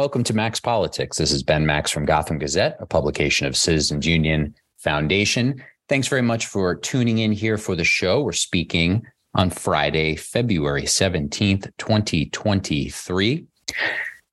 [0.00, 1.18] Welcome to Max Politics.
[1.18, 5.62] This is Ben Max from Gotham Gazette, a publication of Citizens Union Foundation.
[5.90, 8.22] Thanks very much for tuning in here for the show.
[8.22, 13.44] We're speaking on Friday, February 17th, 2023.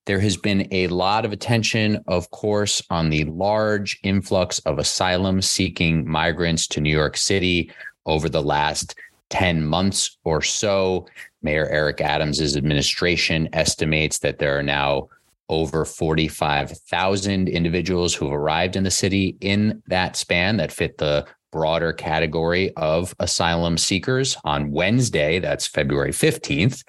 [0.05, 5.41] There has been a lot of attention, of course, on the large influx of asylum
[5.41, 7.69] seeking migrants to New York City
[8.05, 8.95] over the last
[9.31, 11.07] 10 months or so.
[11.41, 15.09] Mayor Eric Adams' administration estimates that there are now
[15.49, 21.25] over 45,000 individuals who have arrived in the city in that span that fit the
[21.51, 24.37] broader category of asylum seekers.
[24.43, 26.83] On Wednesday, that's February 15th,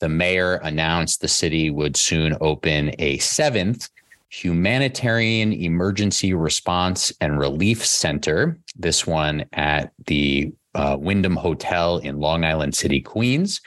[0.00, 3.88] the mayor announced the city would soon open a seventh
[4.30, 8.58] humanitarian emergency response and relief center.
[8.74, 13.60] This one at the uh, Wyndham Hotel in Long Island City, Queens,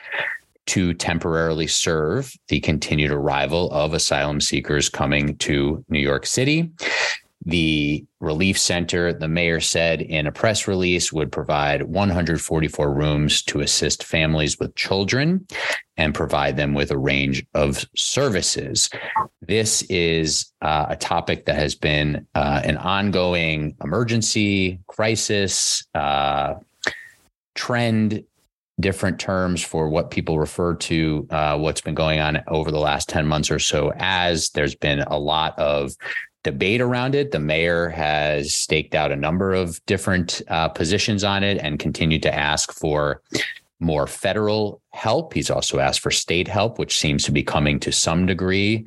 [0.67, 6.72] to temporarily serve the continued arrival of asylum seekers coming to New York City.
[7.47, 13.61] The relief center, the mayor said in a press release, would provide 144 rooms to
[13.61, 15.45] assist families with children
[15.95, 18.89] and provide them with a range of services.
[19.41, 26.55] This is uh, a topic that has been uh, an ongoing emergency, crisis, uh,
[27.53, 28.23] trend
[28.79, 33.07] different terms for what people refer to uh, what's been going on over the last
[33.07, 35.93] 10 months or so as there's been a lot of
[36.43, 37.31] debate around it.
[37.31, 42.21] The mayor has staked out a number of different uh, positions on it and continued
[42.23, 43.21] to ask for
[43.79, 45.33] more federal help.
[45.33, 48.85] He's also asked for state help which seems to be coming to some degree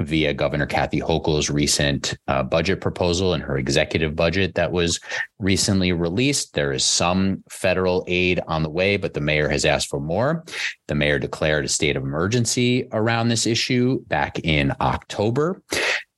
[0.00, 5.00] via Governor Kathy Hochul's recent uh, budget proposal and her executive budget that was
[5.38, 6.54] recently released.
[6.54, 10.44] There is some federal aid on the way, but the mayor has asked for more.
[10.86, 15.62] The mayor declared a state of emergency around this issue back in October.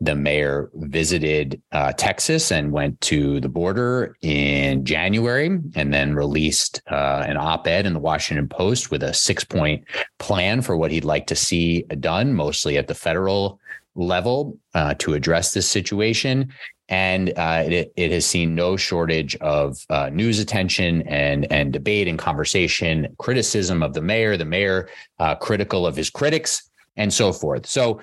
[0.02, 6.80] The mayor visited uh, Texas and went to the border in January and then released
[6.91, 9.84] uh, an op ed in the Washington Post with a six point
[10.18, 13.59] plan for what he'd like to see done, mostly at the federal
[13.94, 16.52] level uh, to address this situation.
[16.88, 22.08] And uh, it, it has seen no shortage of uh, news attention and, and debate
[22.08, 24.88] and conversation, criticism of the mayor, the mayor
[25.20, 27.66] uh, critical of his critics, and so forth.
[27.66, 28.00] So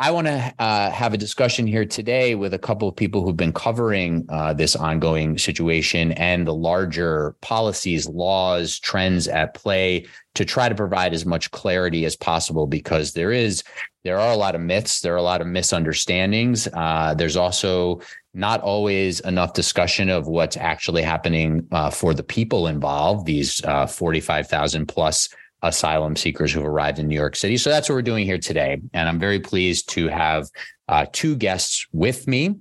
[0.00, 3.36] I want to uh, have a discussion here today with a couple of people who've
[3.36, 10.44] been covering uh, this ongoing situation and the larger policies, laws, trends at play to
[10.44, 13.62] try to provide as much clarity as possible because there is
[14.04, 16.68] there are a lot of myths, there are a lot of misunderstandings.
[16.72, 18.00] Uh, there's also
[18.34, 23.26] not always enough discussion of what's actually happening uh, for the people involved.
[23.26, 25.28] These uh, 45,000 plus
[25.62, 27.56] asylum seekers who've arrived in New York City.
[27.56, 28.80] So that's what we're doing here today.
[28.92, 30.50] And I'm very pleased to have
[30.88, 32.56] uh, two guests with me.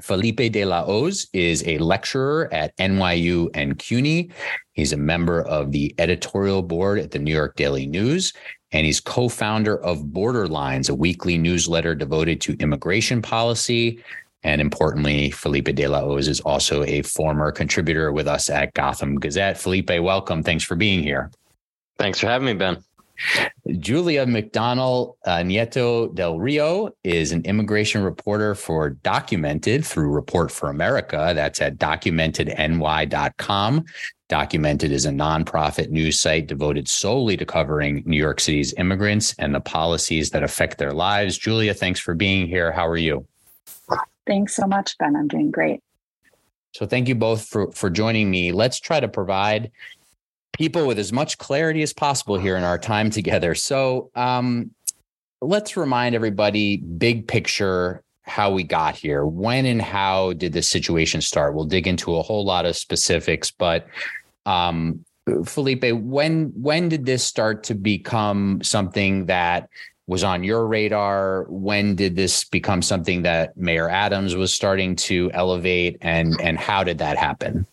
[0.00, 4.30] Felipe de la Hoz is a lecturer at NYU and CUNY.
[4.72, 8.32] He's a member of the editorial board at the New York Daily News,
[8.72, 14.02] and he's co founder of Borderlines, a weekly newsletter devoted to immigration policy.
[14.44, 19.20] And importantly, Felipe de la Hoz is also a former contributor with us at Gotham
[19.20, 19.56] Gazette.
[19.56, 20.42] Felipe, welcome.
[20.42, 21.30] Thanks for being here.
[21.98, 22.82] Thanks for having me, Ben.
[23.78, 30.70] Giulia McDonnell uh, Nieto del Rio is an immigration reporter for Documented through Report for
[30.70, 31.30] America.
[31.34, 33.84] That's at documentedny.com.
[34.32, 39.54] Documented is a nonprofit news site devoted solely to covering New York City's immigrants and
[39.54, 41.36] the policies that affect their lives.
[41.36, 42.72] Giulia, thanks for being here.
[42.72, 43.26] How are you?
[44.26, 45.16] Thanks so much, Ben.
[45.16, 45.82] I'm doing great.
[46.74, 48.52] So, thank you both for, for joining me.
[48.52, 49.70] Let's try to provide
[50.54, 53.54] people with as much clarity as possible here in our time together.
[53.54, 54.70] So, um,
[55.42, 59.26] let's remind everybody big picture how we got here.
[59.26, 61.54] When and how did this situation start?
[61.54, 63.86] We'll dig into a whole lot of specifics, but
[64.46, 65.04] um,
[65.44, 69.68] Felipe, when when did this start to become something that
[70.06, 71.46] was on your radar?
[71.48, 76.82] When did this become something that Mayor Adams was starting to elevate, and and how
[76.82, 77.66] did that happen?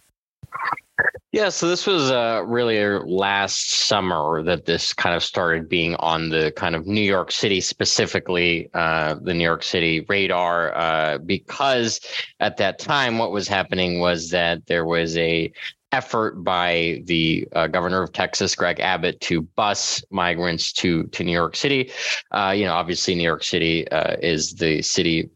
[1.31, 6.29] Yeah, so this was uh, really last summer that this kind of started being on
[6.29, 12.01] the kind of New York City, specifically uh, the New York City radar, uh, because
[12.39, 15.51] at that time, what was happening was that there was a
[15.91, 21.31] effort by the uh, governor of Texas, Greg Abbott, to bus migrants to to New
[21.31, 21.91] York City.
[22.31, 25.29] Uh, you know, obviously, New York City uh, is the city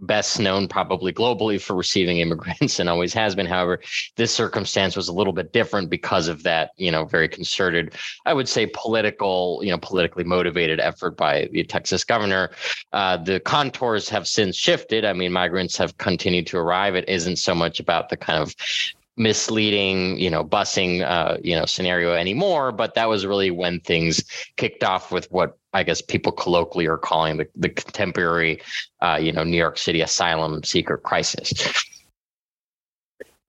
[0.00, 3.46] best known probably globally for receiving immigrants and always has been.
[3.46, 3.80] However,
[4.16, 7.94] this circumstance was a little bit different because of that, you know, very concerted,
[8.26, 12.50] I would say political, you know, politically motivated effort by the Texas governor.
[12.92, 15.04] Uh, the contours have since shifted.
[15.04, 16.94] I mean, migrants have continued to arrive.
[16.94, 18.54] It isn't so much about the kind of
[19.16, 22.72] misleading, you know, busing, uh, you know, scenario anymore.
[22.72, 24.24] But that was really when things
[24.56, 28.60] kicked off with what I guess people colloquially are calling the, the contemporary,
[29.00, 31.52] uh, you know, New York City asylum seeker crisis.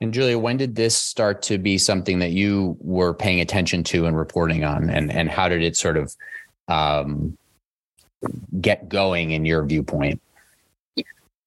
[0.01, 4.05] And Giulia, when did this start to be something that you were paying attention to
[4.05, 6.13] and reporting on, and and how did it sort of
[6.67, 7.37] um,
[8.59, 10.21] get going in your viewpoint?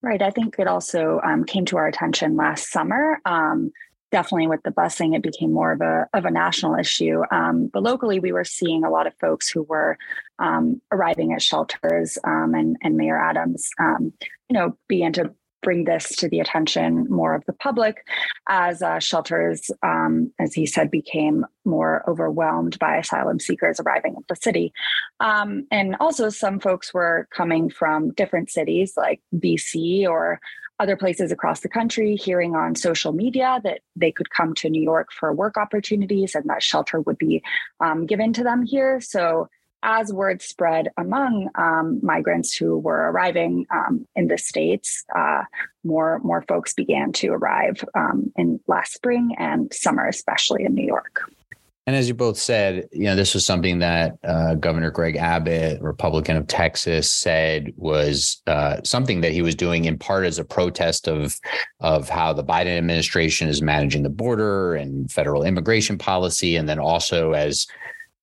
[0.01, 0.21] Right.
[0.21, 3.21] I think it also um, came to our attention last summer.
[3.25, 3.71] Um,
[4.11, 7.21] definitely with the busing, it became more of a of a national issue.
[7.31, 9.97] Um, but locally, we were seeing a lot of folks who were
[10.39, 14.13] um, arriving at shelters, um, and and Mayor Adams, um,
[14.49, 18.05] you know, began to bring this to the attention more of the public
[18.47, 24.27] as uh, shelters, um, as he said, became more overwhelmed by asylum seekers arriving at
[24.27, 24.71] the city.
[25.19, 30.39] Um, and also, some folks were coming from different cities like DC or
[30.79, 34.81] other places across the country hearing on social media that they could come to New
[34.81, 37.43] York for work opportunities and that shelter would be
[37.79, 39.01] um, given to them here.
[39.01, 39.49] So,
[39.81, 45.43] as word spread among um, migrants who were arriving um, in the states, uh,
[45.85, 50.85] more more folks began to arrive um, in last spring and summer, especially in New
[50.85, 51.21] York.
[51.89, 55.81] And as you both said, you know, this was something that uh, Governor Greg Abbott,
[55.81, 60.45] Republican of Texas, said was uh, something that he was doing in part as a
[60.45, 61.39] protest of
[61.79, 66.77] of how the Biden administration is managing the border and federal immigration policy, and then
[66.77, 67.65] also as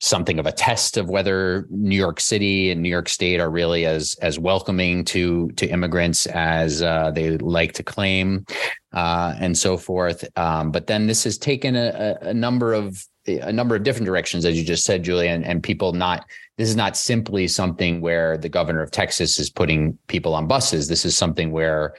[0.00, 3.86] something of a test of whether New York City and New York State are really
[3.86, 8.44] as as welcoming to to immigrants as uh, they like to claim,
[8.92, 10.24] uh, and so forth.
[10.38, 14.44] Um, but then this has taken a, a number of a number of different directions,
[14.44, 16.26] as you just said, Giulia, and, and people not.
[16.58, 20.88] This is not simply something where the governor of Texas is putting people on buses.
[20.88, 21.94] This is something where,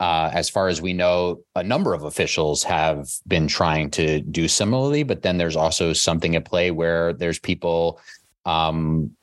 [0.00, 4.48] uh, as far as we know, a number of officials have been trying to do
[4.48, 5.02] similarly.
[5.02, 8.00] But then there's also something at play where there's people
[8.46, 9.14] um,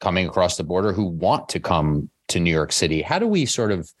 [0.00, 3.02] coming across the border who want to come to New York City.
[3.02, 3.92] How do we sort of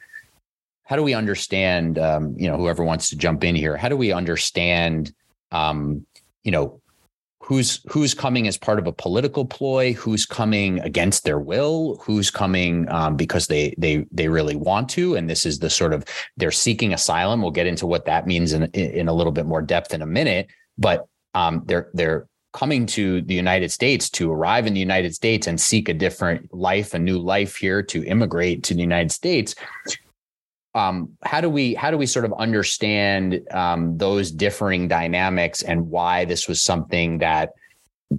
[0.84, 1.98] how do we understand?
[1.98, 5.12] Um, you know, whoever wants to jump in here, how do we understand?
[5.52, 6.06] Um,
[6.44, 6.80] you know
[7.50, 12.30] who's who's coming as part of a political ploy who's coming against their will who's
[12.30, 15.16] coming um, because they they they really want to.
[15.16, 16.04] And this is the sort of
[16.36, 17.42] they're seeking asylum.
[17.42, 20.06] We'll get into what that means in in a little bit more depth in a
[20.06, 20.48] minute.
[20.78, 25.48] But um, they're they're coming to the United States to arrive in the United States
[25.48, 29.56] and seek a different life a new life here to immigrate to the United States
[30.74, 35.88] um, how do we how do we sort of understand um, those differing dynamics and
[35.88, 37.50] why this was something that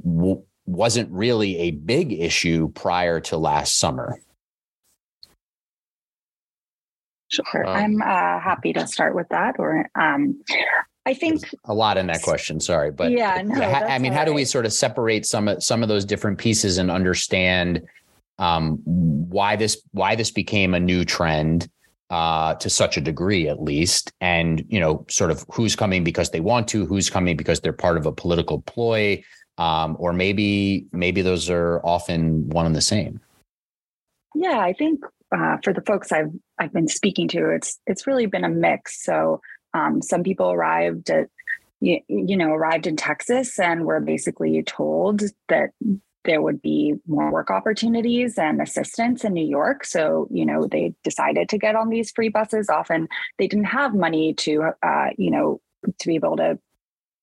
[0.06, 4.20] w- wasn't really a big issue prior to last summer?
[7.30, 9.56] Sure, um, I'm uh, happy to start with that.
[9.58, 10.44] Or um,
[11.06, 12.60] I think a lot in that question.
[12.60, 14.26] Sorry, but yeah, no, I mean, how right.
[14.26, 17.82] do we sort of separate some of some of those different pieces and understand
[18.40, 21.70] um, why this why this became a new trend?
[22.12, 26.32] Uh, to such a degree, at least, and you know, sort of who's coming because
[26.32, 29.24] they want to, who's coming because they're part of a political ploy,
[29.58, 33.22] um, or maybe maybe those are often one and the same.
[34.36, 35.00] Yeah, I think
[35.32, 39.02] uh, for the folks I've I've been speaking to, it's it's really been a mix.
[39.04, 39.40] So
[39.74, 41.30] um, some people arrived at
[41.80, 45.70] you, you know arrived in Texas and were basically told that
[46.26, 49.86] there would be more work opportunities and assistance in New York.
[49.86, 52.70] So, you know, they decided to get on these free buses.
[52.70, 55.62] Often they didn't have money to, uh, you know,
[56.00, 56.60] to be able to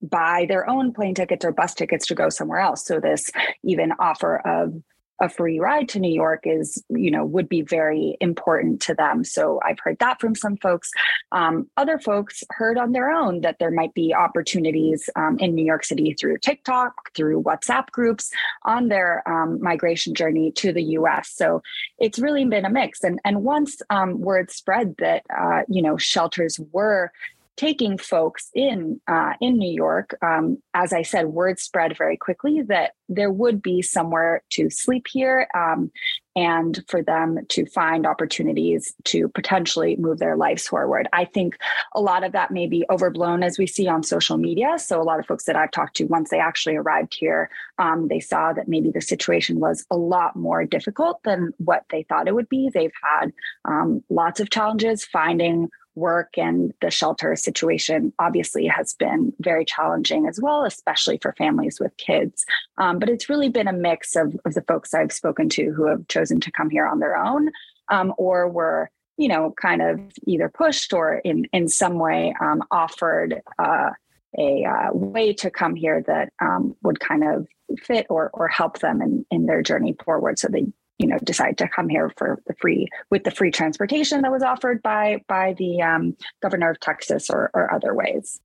[0.03, 2.85] buy their own plane tickets or bus tickets to go somewhere else.
[2.85, 3.31] So, this
[3.63, 4.75] even offer of
[5.21, 9.25] a free ride to New York is, you know, would be very important to them.
[9.25, 10.91] So I've heard that from some folks.
[11.33, 15.65] Um, other folks heard on their own that there might be opportunities um, in New
[15.65, 18.31] York City through TikTok, through WhatsApp groups
[18.65, 21.31] on their um, migration journey to the US.
[21.31, 21.63] So
[21.99, 23.03] it's really been a mix.
[23.03, 27.13] And, and once um, word spread that, uh, you know, shelters were
[27.59, 32.63] taking folks in uh, in New York, um, as I said, word spread very quickly
[32.63, 35.91] that there would be somewhere to sleep here, um,
[36.37, 41.09] and for them to find opportunities to potentially move their lives forward.
[41.13, 41.57] I think
[41.95, 44.79] a lot of that may be overblown as we see on social media.
[44.79, 48.07] So a lot of folks that I've talked to, once they actually arrived here, um,
[48.07, 52.29] they saw that maybe the situation was a lot more difficult than what they thought
[52.29, 52.71] it would be.
[52.73, 53.33] They've had
[53.65, 60.27] um, lots of challenges finding work and the shelter situation obviously has been very challenging
[60.27, 62.45] as well, especially for families with kids.
[62.79, 65.87] Um, but it's really been a mix of, of the folks I've spoken to who
[65.87, 67.51] have chosen to come here on their own
[67.89, 72.63] um, or were you know kind of either pushed or in in some way um,
[72.71, 73.91] offered uh,
[74.39, 77.47] a uh, way to come here that um, would kind of
[77.81, 80.67] fit or or help them in in their journey forward so they
[80.99, 84.43] you know decide to come here for the free with the free transportation that was
[84.43, 88.41] offered by by the um, governor of Texas or, or other ways.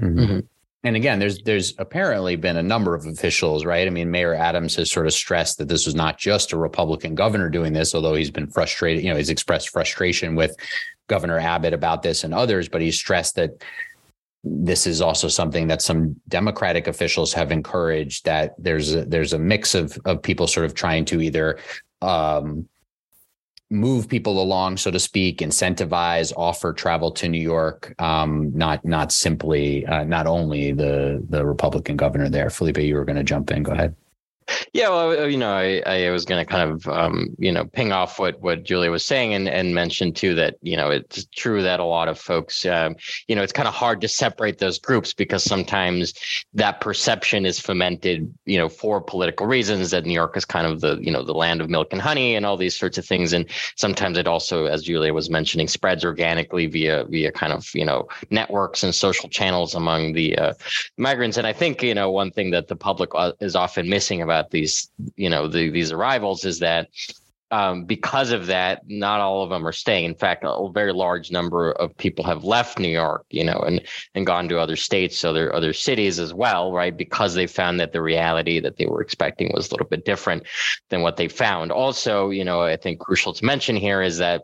[0.00, 0.20] Mm-hmm.
[0.20, 0.38] Mm-hmm.
[0.84, 3.88] And again, there's there's apparently been a number of officials, right?
[3.88, 7.16] I mean, Mayor Adams has sort of stressed that this was not just a Republican
[7.16, 9.02] governor doing this, although he's been frustrated.
[9.02, 10.54] You know, he's expressed frustration with
[11.08, 13.64] Governor Abbott about this and others, but he's stressed that
[14.44, 19.38] this is also something that some Democratic officials have encouraged that there's a, there's a
[19.40, 21.58] mix of of people sort of trying to either
[22.02, 22.68] um,
[23.70, 27.94] move people along, so to speak, incentivize, offer travel to New York.
[28.00, 32.50] Um, not not simply, uh, not only the the Republican governor there.
[32.50, 33.62] Felipe, you were going to jump in.
[33.62, 33.94] Go ahead.
[34.72, 37.64] Yeah, well, uh, you know, I, I was going to kind of, um, you know,
[37.64, 41.26] ping off what what Giulia was saying and and mention too that you know it's
[41.34, 42.94] true that a lot of folks, um,
[43.26, 46.14] you know, it's kind of hard to separate those groups because sometimes
[46.54, 50.80] that perception is fomented, you know, for political reasons that New York is kind of
[50.80, 53.32] the you know the land of milk and honey and all these sorts of things,
[53.32, 57.84] and sometimes it also, as Giulia was mentioning, spreads organically via via kind of you
[57.84, 60.54] know networks and social channels among the uh,
[60.98, 64.22] migrants, and I think you know one thing that the public uh, is often missing
[64.22, 66.88] about about these, you know, the, these arrivals is that
[67.52, 70.04] um, because of that, not all of them are staying.
[70.04, 73.80] In fact, a very large number of people have left New York, you know, and
[74.16, 76.96] and gone to other states, other other cities as well, right?
[76.96, 80.42] Because they found that the reality that they were expecting was a little bit different
[80.88, 81.70] than what they found.
[81.70, 84.42] Also, you know, I think crucial to mention here is that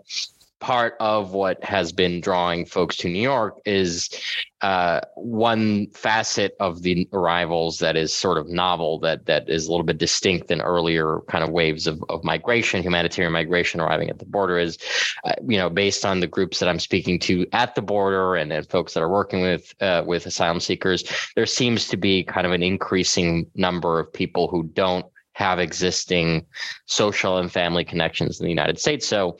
[0.62, 4.08] part of what has been drawing folks to New York is
[4.60, 9.70] uh, one facet of the arrivals that is sort of novel, that that is a
[9.72, 14.20] little bit distinct than earlier kind of waves of, of migration, humanitarian migration arriving at
[14.20, 14.78] the border is,
[15.24, 18.52] uh, you know, based on the groups that I'm speaking to at the border and,
[18.52, 21.02] and folks that are working with uh, with asylum seekers,
[21.34, 26.46] there seems to be kind of an increasing number of people who don't have existing
[26.86, 29.08] social and family connections in the United States.
[29.08, 29.38] So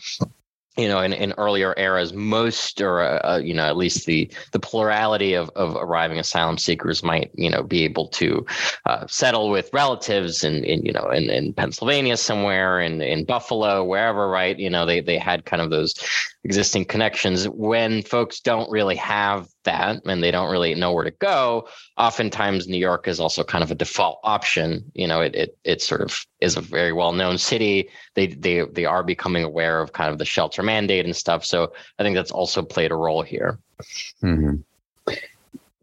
[0.77, 4.31] you know, in, in earlier eras, most or uh, uh, you know at least the
[4.53, 8.45] the plurality of, of arriving asylum seekers might you know be able to
[8.87, 13.85] uh, settle with relatives in, in you know in, in Pennsylvania somewhere in in Buffalo
[13.85, 14.59] wherever right?
[14.59, 15.95] You know they they had kind of those
[16.45, 17.49] existing connections.
[17.49, 22.67] When folks don't really have that and they don't really know where to go oftentimes
[22.67, 24.85] new york is also kind of a default option.
[24.95, 27.89] You know it it, it sort of is a very well known city.
[28.15, 31.45] They they they are becoming aware of kind of the shelter mandate and stuff.
[31.45, 33.59] So i think that's also played a role here.
[34.23, 35.13] Mm-hmm.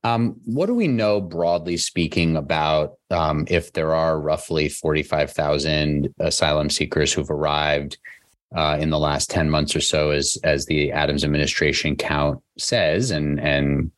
[0.03, 6.69] um, what do we know broadly speaking about um, if there are roughly 45,000 asylum
[6.69, 7.97] seekers who've arrived
[8.55, 13.11] uh, in the last 10 months or so as as the Adams administration count says
[13.11, 13.91] and and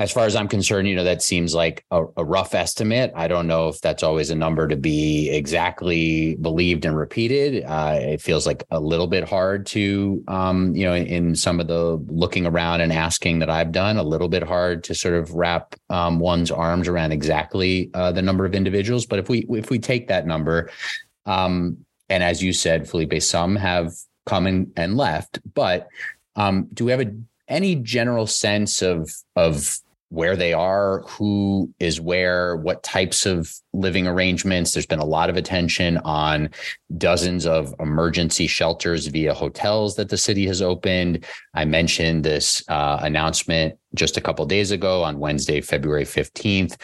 [0.00, 3.12] as far as I'm concerned, you know, that seems like a, a, rough estimate.
[3.14, 7.64] I don't know if that's always a number to be exactly believed and repeated.
[7.64, 11.60] Uh, it feels like a little bit hard to, um, you know, in, in, some
[11.60, 15.12] of the looking around and asking that I've done, a little bit hard to sort
[15.12, 19.04] of wrap um, one's arms around exactly uh, the number of individuals.
[19.04, 20.70] But if we if we take that number,
[21.26, 21.76] um,
[22.10, 23.92] and as you said, Felipe, some have
[24.26, 25.38] come in and left.
[25.54, 25.88] But
[26.36, 27.14] um, do we have a,
[27.48, 34.08] any general sense of of where they are, who is where, what types of living
[34.08, 34.72] arrangements.
[34.72, 36.50] There's been a lot of attention on
[36.98, 41.24] dozens of emergency shelters via hotels that the city has opened.
[41.54, 46.76] I mentioned this uh, announcement just a couple days ago on Wednesday, February 15th,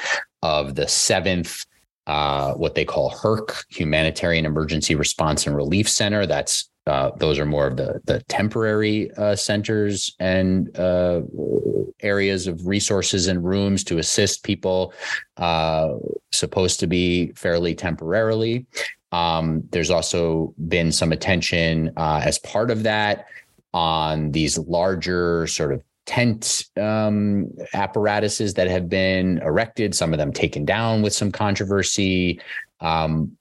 [0.43, 1.67] of the seventh
[2.07, 6.27] uh, what they call HERRC, Humanitarian Emergency Response and Relief Center.
[6.27, 11.23] That's uh, those are more of the the temporary uh, centers and uh,
[12.01, 14.93] areas of resources and rooms to assist people,
[15.37, 15.95] uh,
[16.33, 18.67] supposed to be fairly temporarily.
[19.13, 23.27] Um, there's also been some attention uh, as part of that
[23.73, 30.33] on these larger sort of tent um, apparatuses that have been erected, some of them
[30.33, 32.41] taken down with some controversy.
[32.81, 33.37] Um,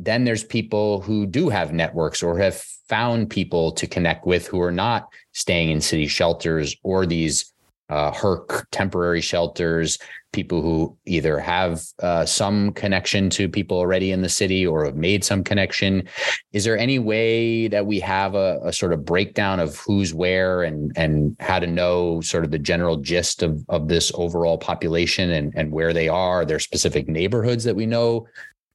[0.00, 2.56] then there's people who do have networks or have
[2.88, 7.52] found people to connect with who are not staying in city shelters or these
[7.88, 9.98] uh, HERRC temporary shelters,
[10.32, 14.96] people who either have uh, some connection to people already in the city or have
[14.96, 16.06] made some connection.
[16.52, 20.62] Is there any way that we have a, a, sort of breakdown of who's where
[20.62, 25.30] and and how to know sort of the general gist of, of this overall population
[25.30, 26.44] and, and where they are?
[26.44, 28.26] There specific neighborhoods that we know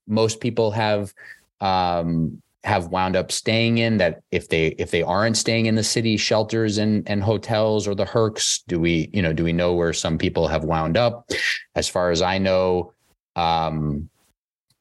[0.07, 1.13] most people have
[1.61, 5.83] um, have wound up staying in that if they if they aren't staying in the
[5.83, 9.73] city shelters and and hotels or the HERRCs do we you know do we know
[9.73, 11.29] where some people have wound up?
[11.75, 12.93] As far as i know
[13.35, 14.09] um,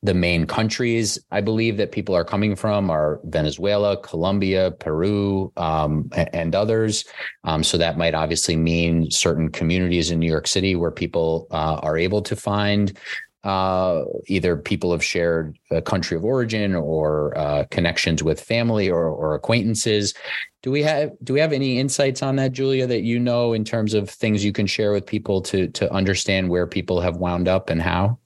[0.05, 6.09] the main countries i believe that people are coming from are venezuela colombia peru um,
[6.15, 7.05] and, and, others.
[7.45, 11.81] Um, so that might obviously mean certain communities in new york city where people uh,
[11.83, 12.97] are able to find
[13.45, 19.09] uh, either people have shared a country of origin or uh, connections with family or,
[19.09, 20.15] or acquaintances.
[20.63, 23.65] Do we have do we have any insights on that, Giulia, that you know in
[23.65, 27.49] terms of things you can share with people to to understand where people have wound
[27.49, 28.19] up and how?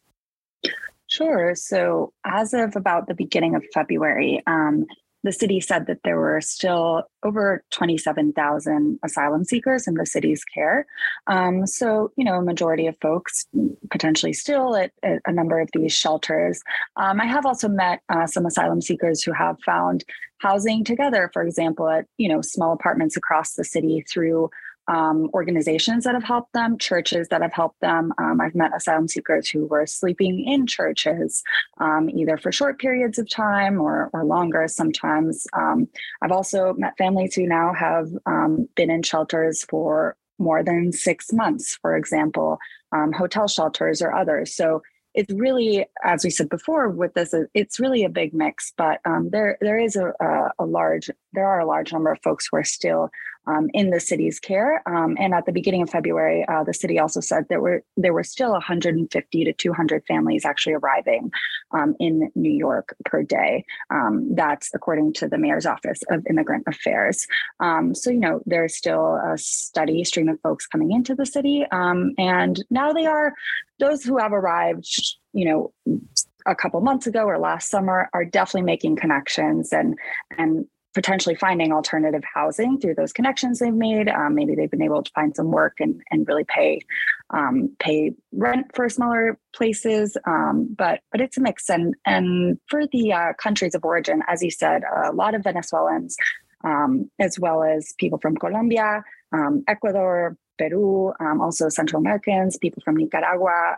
[1.09, 1.55] Sure.
[1.55, 4.87] So, as of about the beginning of February, um,
[5.27, 10.87] the city said that there were still over 27,000 asylum seekers in the city's care.
[11.27, 13.45] Um, so, you know, a majority of folks
[13.91, 16.63] potentially still at, at a number of these shelters.
[16.95, 20.05] Um, I have also met uh, some asylum seekers who have found
[20.39, 24.49] housing together, for example, at, you know, small apartments across the city through
[24.89, 28.13] um, organizations that have helped them, churches that have helped them.
[28.19, 31.43] Um, I've met asylum seekers who were sleeping in churches,
[31.79, 35.47] um, either for short periods of time or, or longer sometimes.
[35.53, 35.89] Um,
[36.23, 41.33] I've also met families who now have um, been in shelters for more than six
[41.33, 42.59] months, for example,
[42.93, 44.55] um, hotel shelters or others.
[44.55, 44.83] So
[45.15, 48.75] it's really, as we said before, with this, it's really a big mix.
[48.77, 52.23] But um, there, there is a, a, a, large, there are a large number of
[52.23, 53.09] folks who are still
[53.47, 54.83] um, in the city's care.
[54.89, 58.13] Um, and at the beginning of February, uh, the city also said there were there
[58.13, 61.31] were still 150 to 200 families actually arriving
[61.73, 63.65] um, in New York per day.
[63.91, 67.27] Um, that's according to the mayor's office of immigrant affairs.
[67.61, 71.65] Um, so you know there's still a steady stream of folks coming into the city,
[71.73, 73.35] um, and now they are
[73.79, 74.89] those who have arrived.
[75.33, 76.01] You know
[76.47, 79.99] a couple months ago or last summer are definitely making connections and
[80.39, 84.09] and potentially finding alternative housing through those connections they've made.
[84.09, 86.81] Um, maybe they've been able to find some work and, and really pay
[87.29, 90.17] um, pay rent for smaller places.
[90.27, 91.69] Um, but but it's a mix.
[91.69, 96.17] And and for the uh, countries of origin, as you said, a lot of Venezuelans,
[96.65, 102.81] um, as well as people from Colombia, um, Ecuador, Peru, um, also Central Americans, people
[102.87, 103.77] from Nicaragua.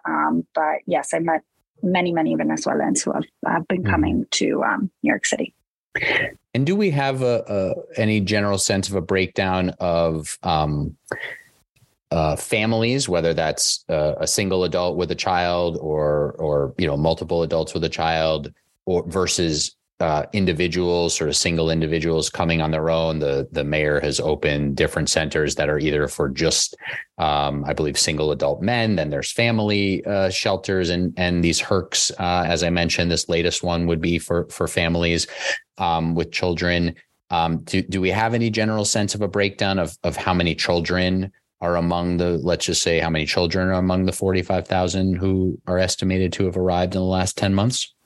[0.54, 1.42] but yes, I met
[1.82, 3.90] many many Venezuelans who have, have been mm-hmm.
[3.90, 4.62] coming to
[5.02, 5.52] New York City.
[6.54, 10.96] And do we have a, a any general sense of a breakdown of um,
[12.10, 16.96] uh, families, whether that's uh, a single adult with a child or or you know
[16.96, 18.52] multiple adults with a child,
[18.86, 23.18] or versus uh, individuals, sort of single individuals coming on their own.
[23.18, 26.76] The the mayor has opened different centers that are either for just,
[27.18, 28.96] um, I believe, single adult men.
[28.96, 33.10] Then there's family uh, shelters and and these HERRCs, uh, as I mentioned.
[33.10, 35.26] This latest one would be for for families
[35.78, 36.94] um, with children.
[37.30, 40.54] Um, do do we have any general sense of a breakdown of of how many
[40.54, 41.32] children?
[41.60, 45.76] Are among the, let's just say, how many children are among the 45,000 who are
[45.76, 47.96] estimated to have arrived in the last 10 months?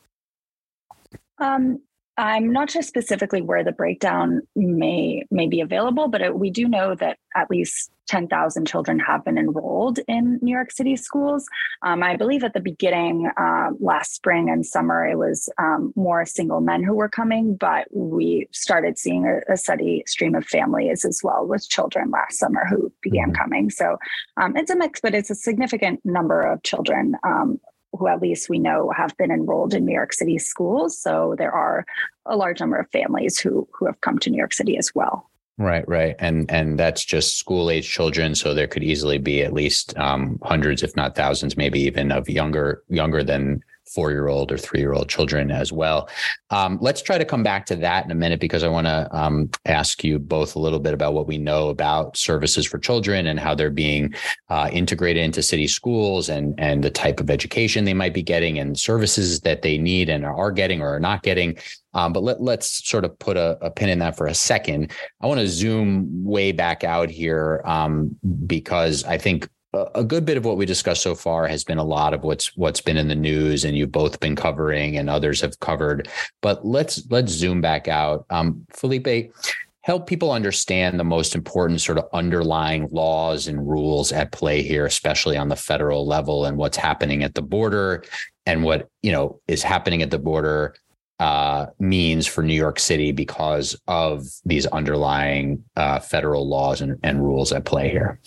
[1.43, 1.81] Um,
[2.19, 6.69] I'm not sure specifically where the breakdown may may be available, but it, we do
[6.69, 11.47] know that at least 10,000 children have been enrolled in New York City schools.
[11.83, 16.27] Um, I believe at the beginning uh, last spring and summer, it was um, more
[16.27, 21.07] single men who were coming, but we started seeing a, a, steady stream of families
[21.07, 23.43] as well with children last summer who began mm-hmm.
[23.43, 23.71] coming.
[23.71, 23.97] So
[24.37, 27.59] um, it's a mix, but it's a significant number of children um,
[27.93, 30.99] who at least we know have been enrolled in New York City schools.
[30.99, 31.85] So there are
[32.27, 35.29] a large number of families who who have come to New York City as well.
[35.59, 38.35] Right, right, and and that's just school age children.
[38.35, 42.29] So there could easily be at least um, hundreds, if not thousands, maybe even of
[42.29, 46.09] younger younger than four year old or three year old children as well.
[46.51, 49.09] Um, let's try to come back to that in a minute because I want to
[49.13, 53.27] um, ask you both a little bit about what we know about services for children
[53.27, 54.15] and how they're being
[54.49, 58.59] uh, integrated into city schools and and the type of education they might be getting
[58.59, 61.57] and services that they need and are getting or are not getting.
[61.95, 64.93] Um, but let, let's sort of put a, a, pin in that for a second.
[65.21, 68.17] I want to zoom way back out here um,
[68.47, 71.85] because I think a good bit of what we discussed so far has been a
[71.85, 75.41] lot of what's what's been in the news and you've both been covering and others
[75.41, 76.09] have covered
[76.43, 79.33] but let's let's zoom back out um, felipe
[79.81, 84.85] help people understand the most important sort of underlying laws and rules at play here
[84.85, 88.05] especially on the federal level and what's happening at the border
[88.45, 90.75] and what you know is happening at the border
[91.19, 97.23] uh, means for New York City because of these underlying uh, federal laws and, and
[97.23, 98.19] rules at play here.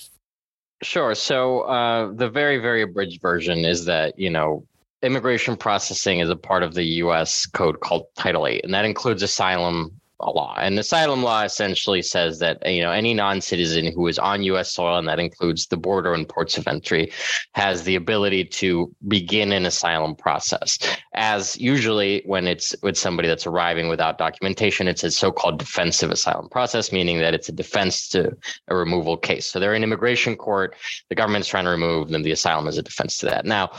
[0.82, 1.16] Sure.
[1.16, 4.66] So uh, the very, very abridged version is that, you know,
[5.02, 9.24] immigration processing is a part of the US code called Title 8, and that includes
[9.24, 10.56] asylum law.
[10.58, 14.74] And asylum law essentially says that you know any non-citizen who is on U.S.
[14.74, 17.12] soil, and that includes the border and ports of entry,
[17.54, 20.78] has the ability to begin an asylum process.
[21.14, 26.50] As usually when it's with somebody that's arriving without documentation, it's a so-called defensive asylum
[26.50, 28.32] process, meaning that it's a defense to
[28.68, 29.46] a removal case.
[29.46, 30.76] So they're in immigration court,
[31.10, 33.46] the government's trying to remove them, the asylum is a defense to that.
[33.46, 33.72] Now,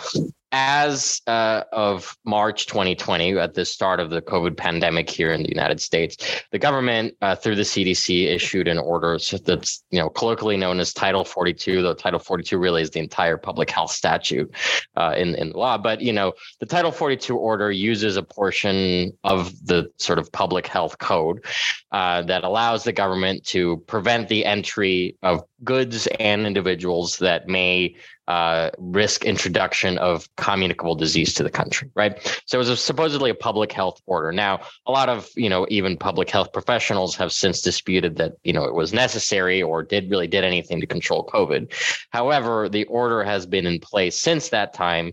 [0.53, 5.49] as uh, of March 2020, at the start of the COVID pandemic here in the
[5.49, 6.17] United States,
[6.53, 10.93] the government, uh, through the CDC, issued an order that's you know colloquially known as
[10.93, 11.83] Title 42.
[11.83, 14.55] Though Title 42 really is the entire public health statute
[14.97, 19.13] uh, in in the law, but you know the Title 42 order uses a portion
[19.25, 21.45] of the sort of public health code
[21.93, 27.97] uh, that allows the government to prevent the entry of goods and individuals that may
[28.29, 32.43] uh, risk introduction of communicable disease to the country, right?
[32.47, 34.33] So it was a, supposedly a public health order.
[34.33, 38.53] Now, a lot of you know even public health professionals have since disputed that you
[38.53, 41.73] know it was necessary or did really did anything to control COVID.
[42.11, 45.13] However, the order has been in place since that time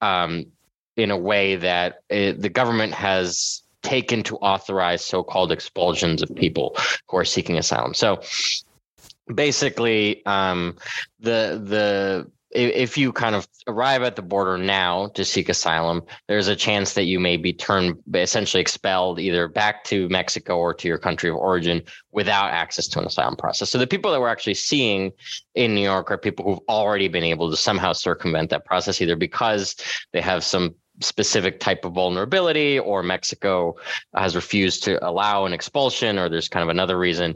[0.00, 0.46] um,
[0.96, 6.76] in a way that it, the government has taken to authorize so-called expulsions of people
[7.08, 7.94] who are seeking asylum.
[7.94, 8.20] So
[9.34, 10.76] basically um,
[11.20, 16.48] the the if you kind of arrive at the border now to seek asylum, there's
[16.48, 20.86] a chance that you may be turned essentially expelled either back to Mexico or to
[20.86, 23.70] your country of origin without access to an asylum process.
[23.70, 25.12] So the people that we're actually seeing
[25.54, 29.16] in New York are people who've already been able to somehow circumvent that process, either
[29.16, 29.74] because
[30.12, 33.74] they have some specific type of vulnerability or Mexico
[34.14, 37.34] has refused to allow an expulsion or there's kind of another reason.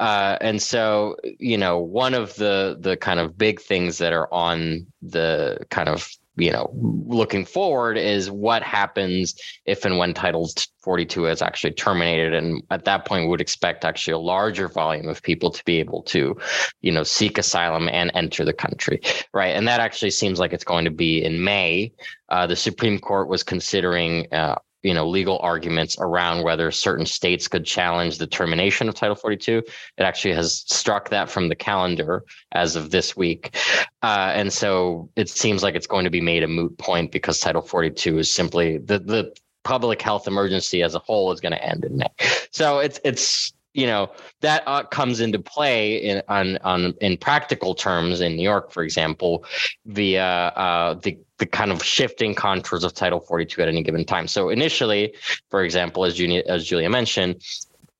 [0.00, 4.32] Uh, and so, you know, one of the the kind of big things that are
[4.32, 6.08] on the kind of
[6.38, 6.70] you know,
[7.06, 9.34] looking forward is what happens
[9.66, 10.48] if and when Title
[10.82, 12.32] 42 is actually terminated.
[12.32, 15.78] And at that point, we would expect actually a larger volume of people to be
[15.80, 16.36] able to,
[16.80, 19.00] you know, seek asylum and enter the country,
[19.34, 19.56] right?
[19.56, 21.92] And that actually seems like it's going to be in May.
[22.28, 27.48] Uh, the Supreme Court was considering uh, you know legal arguments around whether certain states
[27.48, 32.24] could challenge the termination of title 42 it actually has struck that from the calendar
[32.52, 33.56] as of this week.
[34.02, 37.40] Uh, and so it seems like it's going to be made a moot point because
[37.40, 41.62] title 42 is simply the the public health emergency as a whole is going to
[41.62, 42.08] end in may.
[42.52, 44.10] So it's it's you know
[44.40, 48.82] that uh, comes into play in on on in practical terms in New York, for
[48.82, 49.44] example,
[49.84, 54.28] via uh, the the kind of shifting contours of Title 42 at any given time.
[54.28, 55.14] So initially,
[55.50, 57.42] for example, as Giulia, as Giulia mentioned,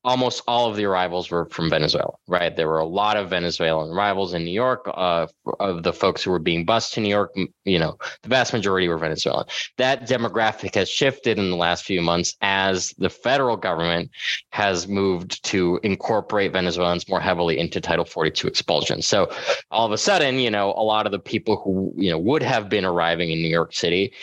[0.03, 2.55] almost all of the arrivals were from Venezuela, right?
[2.55, 4.89] There were a lot of Venezuelan arrivals in New York.
[4.93, 5.27] Uh,
[5.59, 7.35] of the folks who were being bused to New York,
[7.65, 9.45] you know, the vast majority were Venezuelan.
[9.77, 14.11] That demographic has shifted in the last few months as the federal government
[14.51, 19.01] has moved to incorporate Venezuelans more heavily into Title 42 expulsion.
[19.01, 19.31] So
[19.71, 22.43] all of a sudden, you know, a lot of the people who, you know, would
[22.43, 24.13] have been arriving in New York City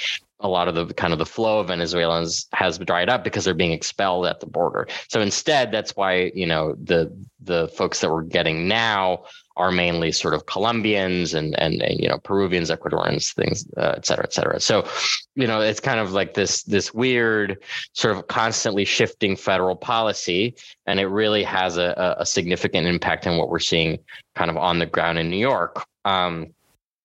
[0.41, 3.55] a lot of the kind of the flow of Venezuelans has dried up because they're
[3.55, 4.87] being expelled at the border.
[5.09, 9.25] So instead, that's why you know the the folks that we're getting now
[9.57, 14.05] are mainly sort of Colombians and and, and you know Peruvians, Ecuadorians, things, uh, et
[14.05, 14.61] cetera, et cetera.
[14.61, 14.87] So
[15.35, 17.63] you know it's kind of like this this weird
[17.95, 20.55] sort of constantly shifting federal policy,
[20.87, 23.99] and it really has a, a significant impact on what we're seeing
[24.35, 25.87] kind of on the ground in New York.
[26.05, 26.49] Um,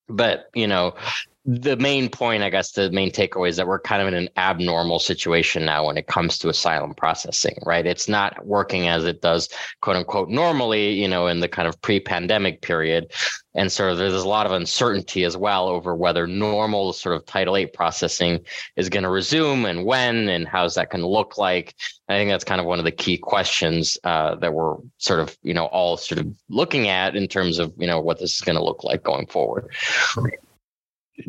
[0.09, 0.95] but you know
[1.45, 4.29] the main point, I guess, the main takeaway is that we're kind of in an
[4.37, 7.85] abnormal situation now when it comes to asylum processing, right?
[7.85, 9.49] It's not working as it does,
[9.81, 13.11] quote unquote, normally, you know, in the kind of pre pandemic period.
[13.55, 17.55] And so there's a lot of uncertainty as well over whether normal sort of Title
[17.55, 18.41] VIII processing
[18.75, 21.75] is going to resume and when and how's that going to look like.
[22.07, 25.35] I think that's kind of one of the key questions uh, that we're sort of,
[25.41, 28.41] you know, all sort of looking at in terms of, you know, what this is
[28.41, 29.69] going to look like going forward.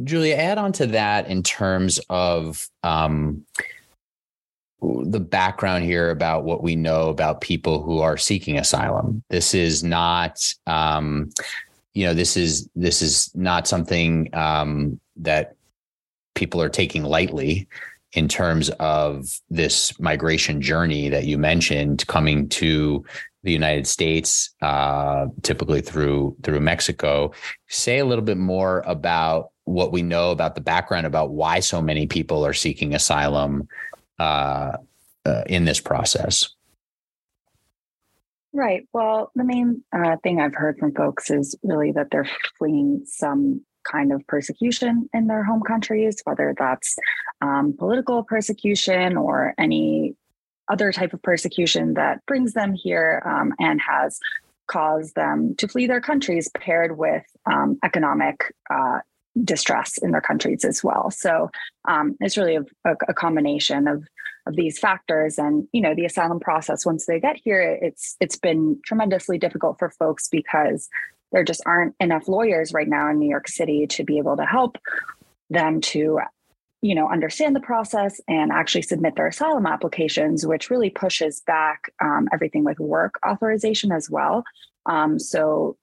[0.05, 3.45] Giulia, add on to that in terms of um,
[4.81, 9.23] the background here about what we know about people who are seeking asylum.
[9.29, 11.31] This is not, um,
[11.95, 15.55] you know, this is this is not something um, that
[16.35, 17.69] people are taking lightly
[18.13, 23.05] in terms of this migration journey that you mentioned coming to
[23.43, 27.33] the United States, uh, typically through through Mexico.
[27.69, 31.81] Say a little bit more about what we know about the background about why so
[31.81, 33.69] many people are seeking asylum
[34.19, 34.77] uh,
[35.25, 36.49] uh, in this process.
[38.53, 38.87] Right.
[38.93, 42.29] Well, the main uh, thing I've heard from folks is really that they're
[42.59, 46.97] fleeing some kind of persecution in their home countries, whether that's
[47.41, 50.15] um, political persecution or any
[50.71, 54.19] other type of persecution that brings them here um, and has
[54.67, 59.01] caused them to flee their countries, paired with um, economic uh,
[59.45, 61.11] distress in their countries as well.
[61.11, 61.51] So
[61.89, 64.05] um, it's really a, a, combination of
[64.47, 66.85] of these factors, and you know the asylum process.
[66.85, 70.89] Once they get here, it's it's been tremendously difficult for folks because
[71.31, 74.45] there just aren't enough lawyers right now in New York City to be able to
[74.45, 74.79] help
[75.49, 76.19] them to
[76.83, 81.93] you know understand the process and actually submit their asylum applications which really pushes back
[82.01, 84.45] um, everything with work authorization as well
[84.87, 85.77] um, so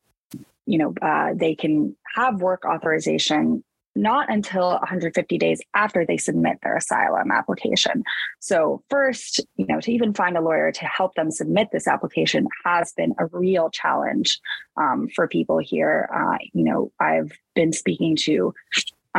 [0.70, 3.64] you know, uh, they can have work authorization
[3.96, 8.04] not until 150 days after they submit their asylum application.
[8.40, 12.48] So, first, you know, to even find a lawyer to help them submit this application
[12.64, 14.40] has been a real challenge
[14.78, 16.08] um, for people here.
[16.14, 18.54] Uh, you know, I've been speaking to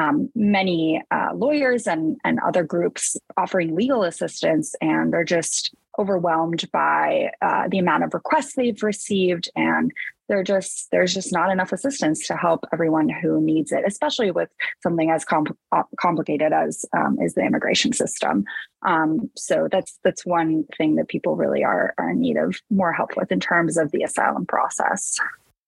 [0.01, 6.71] um, many uh, lawyers and, and other groups offering legal assistance, and they're just overwhelmed
[6.73, 9.93] by uh, the amount of requests they've received and
[10.29, 14.49] they're just there's just not enough assistance to help everyone who needs it especially with
[14.83, 15.27] something as
[15.73, 18.45] uh, complicated as um, is the immigration system.
[18.87, 22.93] Um, so that's that's one thing that people really are, are in need of more
[22.93, 25.19] help with in terms of the asylum process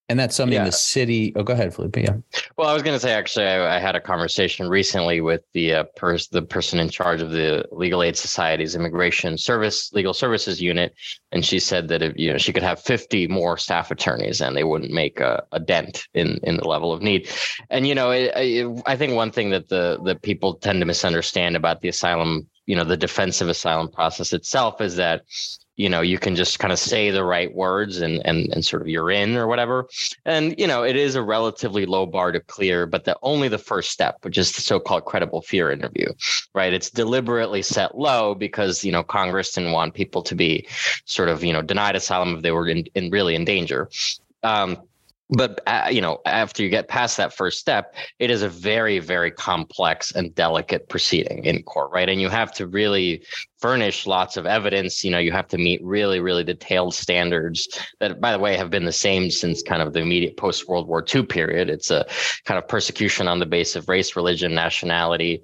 [0.09, 0.65] and that's something yeah.
[0.65, 1.33] the city.
[1.37, 1.97] Oh, go ahead, Felipe.
[1.97, 2.17] Yeah.
[2.57, 5.75] Well, I was going to say actually, I, I, had a conversation recently with the
[5.75, 10.61] uh, pers- the person in charge of the Legal Aid Society's Immigration Service Legal Services
[10.61, 10.95] Unit,
[11.31, 14.57] and she said that if you know she could have 50 more staff attorneys and
[14.57, 17.29] they wouldn't make a, a dent in in the level of need.
[17.71, 20.87] And you know, it, it, I think one thing that the that people tend to
[20.87, 25.23] misunderstand about the asylum, you know, the defensive asylum process itself is that
[25.77, 28.83] you know you can just kind of say the right words and and and sort
[28.83, 29.89] of you're in or whatever.
[30.25, 33.59] And you know it is a relatively low bar to clear but the only the
[33.59, 36.13] first step which is the so-called credible fear interview
[36.55, 36.73] right?
[36.73, 40.67] It's deliberately set low because you know congress didn't want people to be
[41.05, 43.89] sort of you know denied asylum if they were in, in really in danger.
[44.43, 44.77] Um,
[45.31, 48.99] but uh, you know after you get past that first step it is a very
[48.99, 52.09] very complex and delicate proceeding in court right?
[52.09, 53.23] And you have to really
[53.63, 57.69] furnish lots of evidence you know you have to meet really really detailed standards
[58.01, 60.89] that by the way have been the same since kind of the immediate post world
[60.89, 62.05] war ii period it's a
[62.45, 65.43] kind of persecution on the basis of race religion nationality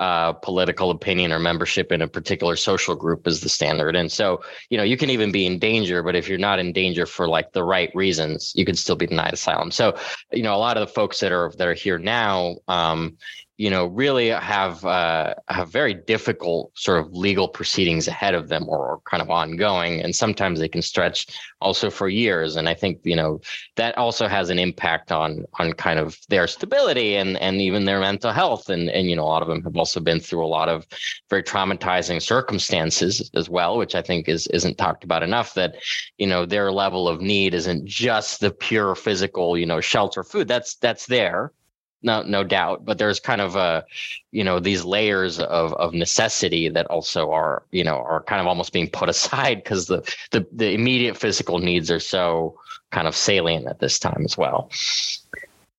[0.00, 3.94] uh, political opinion or membership in a particular social group is the standard.
[3.94, 6.72] And so, you know, you can even be in danger, but if you're not in
[6.72, 9.70] danger for like the right reasons, you can still be denied asylum.
[9.70, 9.98] So,
[10.32, 13.18] you know, a lot of the folks that are that are here now, um,
[13.60, 18.66] you know, really have uh, have very difficult sort of legal proceedings ahead of them
[18.66, 21.26] or, or, kind of ongoing, and sometimes they can stretch
[21.60, 22.56] also for years.
[22.56, 23.38] And I think you know
[23.76, 28.00] that also has an impact on on kind of their stability and and even their
[28.00, 28.70] mental health.
[28.70, 30.86] And and you know, a lot of them have also been through a lot of
[31.28, 35.52] very traumatizing circumstances as well, which I think is isn't talked about enough.
[35.52, 35.74] That
[36.16, 40.48] you know their level of need isn't just the pure physical, you know, shelter, food.
[40.48, 41.52] That's that's there
[42.02, 43.84] no no doubt but there's kind of a
[44.32, 48.46] you know these layers of of necessity that also are you know are kind of
[48.46, 52.58] almost being put aside because the, the the immediate physical needs are so
[52.90, 54.70] kind of salient at this time as well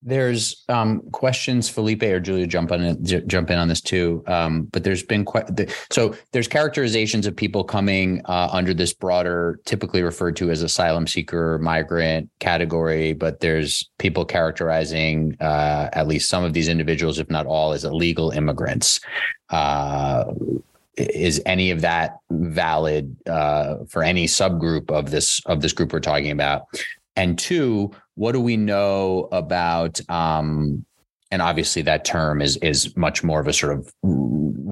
[0.04, 4.24] There's um, questions, Felipe or Giulia, jump on it, jump in on this too.
[4.26, 5.48] Um, but there's been quite
[5.90, 11.06] so there's characterizations of people coming uh, under this broader, typically referred to as asylum
[11.06, 13.12] seeker, migrant category.
[13.12, 17.84] But there's people characterizing uh, at least some of these individuals, if not all, as
[17.84, 18.98] illegal immigrants.
[19.50, 20.24] Uh,
[20.96, 26.00] is any of that valid uh, for any subgroup of this of this group we're
[26.00, 26.66] talking about?
[27.16, 30.84] And two, what do we know about um,
[31.30, 33.92] and obviously that term is is much more of a sort of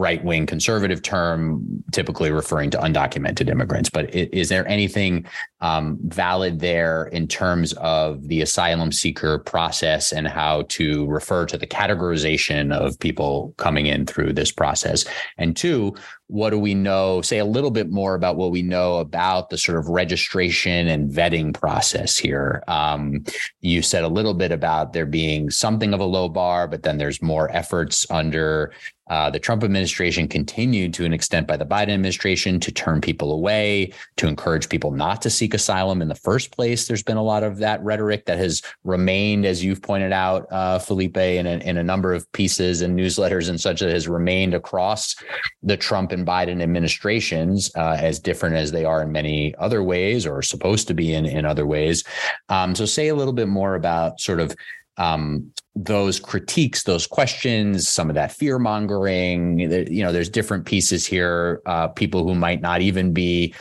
[0.00, 3.90] right wing conservative term, typically referring to undocumented immigrants.
[3.90, 5.26] But is there anything
[5.60, 11.58] um, valid there in terms of the asylum seeker process and how to refer to
[11.58, 15.04] the categorization of people coming in through this process?
[15.36, 15.94] And two,
[16.30, 17.20] what do we know?
[17.22, 21.10] Say a little bit more about what we know about the sort of registration and
[21.10, 22.62] vetting process here.
[22.68, 23.24] Um,
[23.60, 26.98] you said a little bit about there being something of a low bar, but then
[26.98, 28.72] there's more efforts under
[29.10, 33.32] uh, the Trump administration continued to an extent by the Biden administration to turn people
[33.32, 36.86] away, to encourage people not to seek asylum in the first place.
[36.86, 40.78] There's been a lot of that rhetoric that has remained, as you've pointed out, uh,
[40.78, 44.54] Felipe, in a, in a number of pieces and newsletters and such that has remained
[44.54, 45.16] across
[45.62, 50.24] the Trump and Biden administrations, uh, as different as they are in many other ways
[50.24, 52.04] or supposed to be in, in other ways.
[52.48, 54.54] Um, so, say a little bit more about sort of
[54.96, 59.58] um, those critiques, those questions, some of that fear mongering.
[59.58, 61.62] You know, there's different pieces here.
[61.66, 63.54] Uh, people who might not even be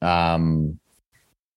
[0.00, 0.78] um,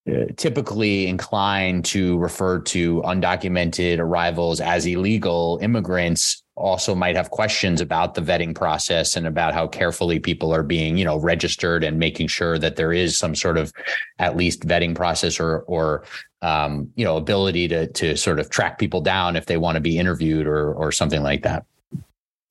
[0.10, 7.82] uh, typically inclined to refer to undocumented arrivals as illegal immigrants also might have questions
[7.82, 11.98] about the vetting process and about how carefully people are being you know registered and
[11.98, 13.72] making sure that there is some sort of
[14.20, 16.04] at least vetting process or or
[16.44, 19.82] um, you know ability to to sort of track people down if they want to
[19.82, 21.66] be interviewed or or something like that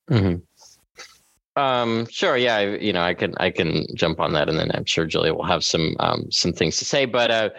[0.09, 0.39] mm-hmm.
[1.55, 2.35] Um, sure.
[2.35, 2.61] Yeah.
[2.61, 5.43] You know, I can, I can jump on that and then I'm sure Giulia will
[5.43, 7.49] have some, um, some things to say, but, uh,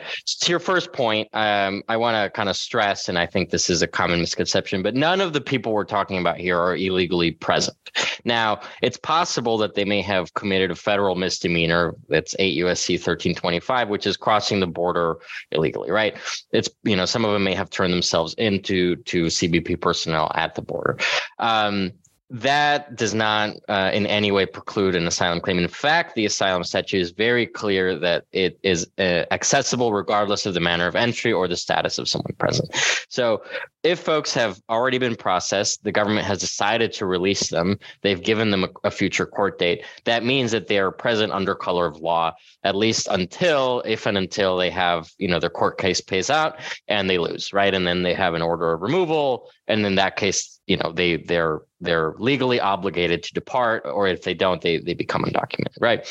[0.40, 3.70] to your first point, um, I want to kind of stress, and I think this
[3.70, 7.30] is a common misconception, but none of the people we're talking about here are illegally
[7.32, 7.76] present.
[8.24, 11.94] Now it's possible that they may have committed a federal misdemeanor.
[12.08, 15.18] That's eight USC 1325, which is crossing the border
[15.52, 16.16] illegally, right?
[16.50, 20.54] It's, you know, some of them may have turned themselves into, to CBP personnel at
[20.54, 20.98] the border.
[21.38, 21.92] Um,
[22.30, 25.58] that does not uh, in any way preclude an asylum claim.
[25.58, 30.54] In fact, the asylum statute is very clear that it is uh, accessible regardless of
[30.54, 32.74] the manner of entry or the status of someone present.
[33.08, 33.42] So,
[33.82, 38.50] if folks have already been processed, the government has decided to release them, they've given
[38.50, 39.84] them a, a future court date.
[40.04, 42.32] That means that they are present under color of law,
[42.62, 46.58] at least until, if and until they have, you know, their court case pays out
[46.88, 47.74] and they lose, right?
[47.74, 51.16] And then they have an order of removal, and in that case, you know, they
[51.16, 56.06] they're they're legally obligated to depart, or if they don't, they they become undocumented, right?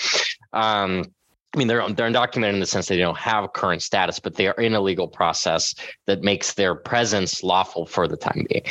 [0.53, 1.05] Um,
[1.53, 4.47] I mean, they're they're undocumented in the sense they don't have current status, but they
[4.47, 8.63] are in a legal process that makes their presence lawful for the time being.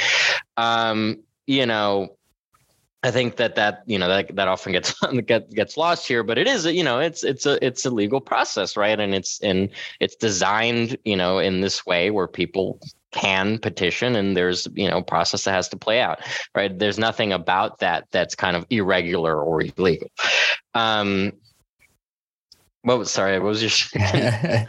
[0.57, 2.16] Um, you know,
[3.03, 4.95] I think that that you know that that often gets
[5.55, 8.77] gets lost here, but it is you know it's it's a it's a legal process,
[8.77, 8.99] right?
[8.99, 9.68] And it's and
[10.01, 12.81] it's designed you know in this way where people
[13.12, 16.20] can petition and there's you know process that has to play out
[16.55, 16.79] right?
[16.79, 20.09] There's nothing about that that's kind of irregular or illegal.
[20.75, 21.33] Um
[22.83, 23.38] what was sorry?
[23.38, 24.03] What was your?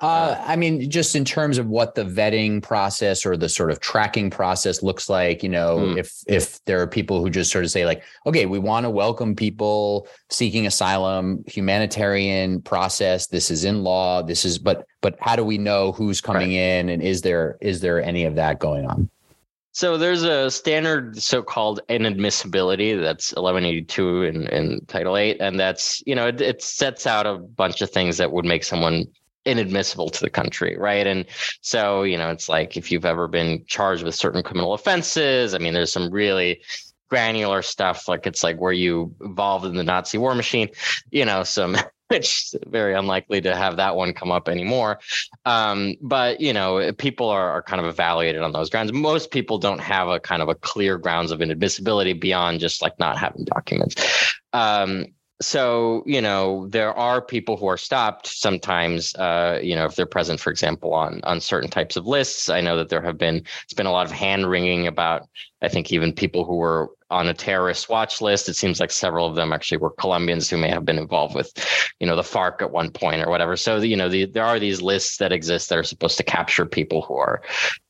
[0.00, 3.80] uh, I mean, just in terms of what the vetting process or the sort of
[3.80, 5.98] tracking process looks like, you know, mm.
[5.98, 8.90] if if there are people who just sort of say like, okay, we want to
[8.90, 13.26] welcome people seeking asylum, humanitarian process.
[13.26, 14.22] This is in law.
[14.22, 16.56] This is, but but how do we know who's coming right.
[16.58, 19.10] in, and is there is there any of that going on?
[19.76, 26.14] So there's a standard so-called inadmissibility that's 1182 in, in Title 8, and that's you
[26.14, 29.04] know it, it sets out a bunch of things that would make someone
[29.44, 31.06] inadmissible to the country, right?
[31.06, 31.26] And
[31.60, 35.54] so you know it's like if you've ever been charged with certain criminal offenses.
[35.54, 36.62] I mean, there's some really
[37.10, 40.70] granular stuff like it's like were you involved in the Nazi war machine,
[41.10, 41.76] you know, some
[42.16, 45.00] which very unlikely to have that one come up anymore.
[45.44, 48.92] Um, but you know, people are, are kind of evaluated on those grounds.
[48.92, 52.98] Most people don't have a kind of a clear grounds of inadmissibility beyond just like
[52.98, 54.32] not having documents.
[54.52, 55.06] Um,
[55.40, 60.06] so you know there are people who are stopped sometimes uh, you know if they're
[60.06, 62.48] present for example on on certain types of lists.
[62.48, 65.28] I know that there have been it's been a lot of hand wringing about
[65.62, 68.48] i think even people who were on a terrorist watch list.
[68.48, 71.52] It seems like several of them actually were colombians who may have been involved with
[72.00, 73.56] you know the farc at one point or whatever.
[73.56, 76.66] So you know the, there are these lists that exist that are supposed to capture
[76.66, 77.42] people who are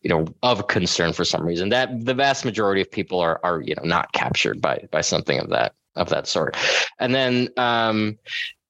[0.03, 3.61] you know of concern for some reason that the vast majority of people are are
[3.61, 6.57] you know not captured by by something of that of that sort.
[6.99, 8.19] And then, um,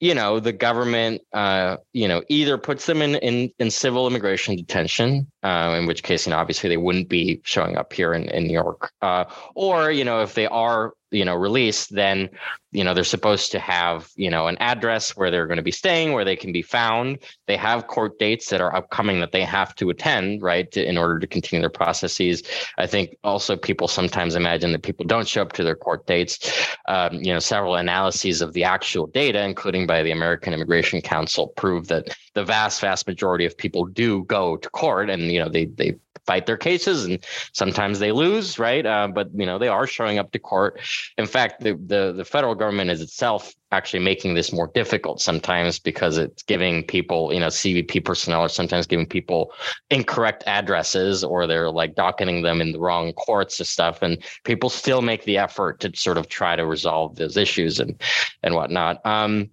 [0.01, 4.57] you know, the government, uh, you know, either puts them in in, in civil immigration
[4.57, 8.25] detention, uh, in which case, you know, obviously they wouldn't be showing up here in,
[8.25, 12.29] in New York, uh, or you know, if they are you know released then
[12.73, 15.71] you know they're supposed to have you know an address where they're going to be
[15.71, 17.19] staying where they can be found.
[17.47, 20.99] They have court dates that are upcoming that they have to attend right to, in
[20.99, 22.43] order to continue their processes.
[22.79, 26.53] I think also people sometimes imagine that people don't show up to their court dates.
[26.89, 31.49] Um, you know several analyses of the actual data including by the american immigration council
[31.57, 35.49] prove that the vast vast majority of people do go to court and you know
[35.49, 35.95] they they
[36.27, 38.85] fight their cases and sometimes they lose right?
[38.85, 40.81] Uh, but you know they are showing up to court.
[41.19, 45.79] In fact the, the the federal government is itself actually making this more difficult sometimes
[45.79, 49.53] because it's giving people you know CBP personnel are sometimes giving people
[49.91, 54.71] incorrect addresses or they're like docketing them in the wrong courts and stuff and people
[54.71, 58.01] still make the effort to sort of try to resolve those issues and
[58.43, 59.05] and whatnot.
[59.05, 59.51] Um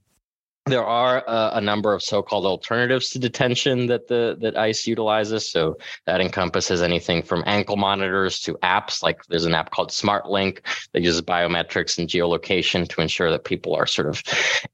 [0.66, 5.50] there are uh, a number of so-called alternatives to detention that the that ICE utilizes.
[5.50, 9.04] So that encompasses anything from ankle monitors to apps.
[9.04, 10.60] Like there's an app called SmartLink
[10.94, 14.24] that uses biometrics and geolocation to ensure that people are sort of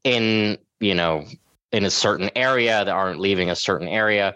[0.04, 1.26] in you know
[1.72, 4.36] in a certain area that aren't leaving a certain area.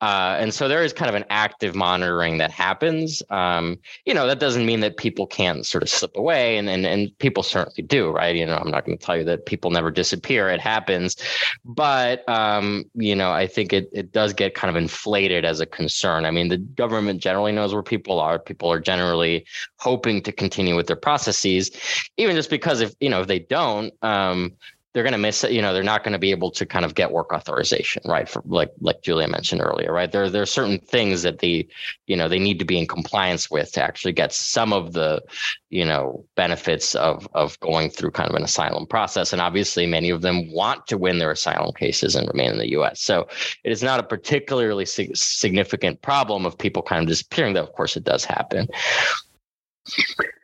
[0.00, 3.22] Uh, and so there is kind of an active monitoring that happens.
[3.30, 6.84] Um, you know, that doesn't mean that people can't sort of slip away and, and,
[6.84, 8.36] and people certainly do, right?
[8.36, 10.50] You know, I'm not going to tell you that people never disappear.
[10.50, 11.16] It happens.
[11.64, 15.66] But, um, you know, I think it, it does get kind of inflated as a
[15.66, 16.26] concern.
[16.26, 18.38] I mean, the government generally knows where people are.
[18.38, 19.46] People are generally
[19.78, 21.70] hoping to continue with their processes,
[22.18, 24.52] even just because if, you know, if they don't, um,
[24.94, 25.50] they're going to miss it.
[25.50, 28.28] You know, they're not going to be able to kind of get work authorization, right?
[28.28, 30.10] For like like Giulia mentioned earlier, right?
[30.10, 31.66] There there are certain things that they,
[32.06, 35.20] you know, they need to be in compliance with to actually get some of the,
[35.68, 39.32] you know, benefits of of going through kind of an asylum process.
[39.32, 42.70] And obviously, many of them want to win their asylum cases and remain in the
[42.70, 43.00] U.S.
[43.00, 43.26] So
[43.64, 47.54] it is not a particularly sig- significant problem of people kind of disappearing.
[47.54, 48.68] Though, of course, it does happen.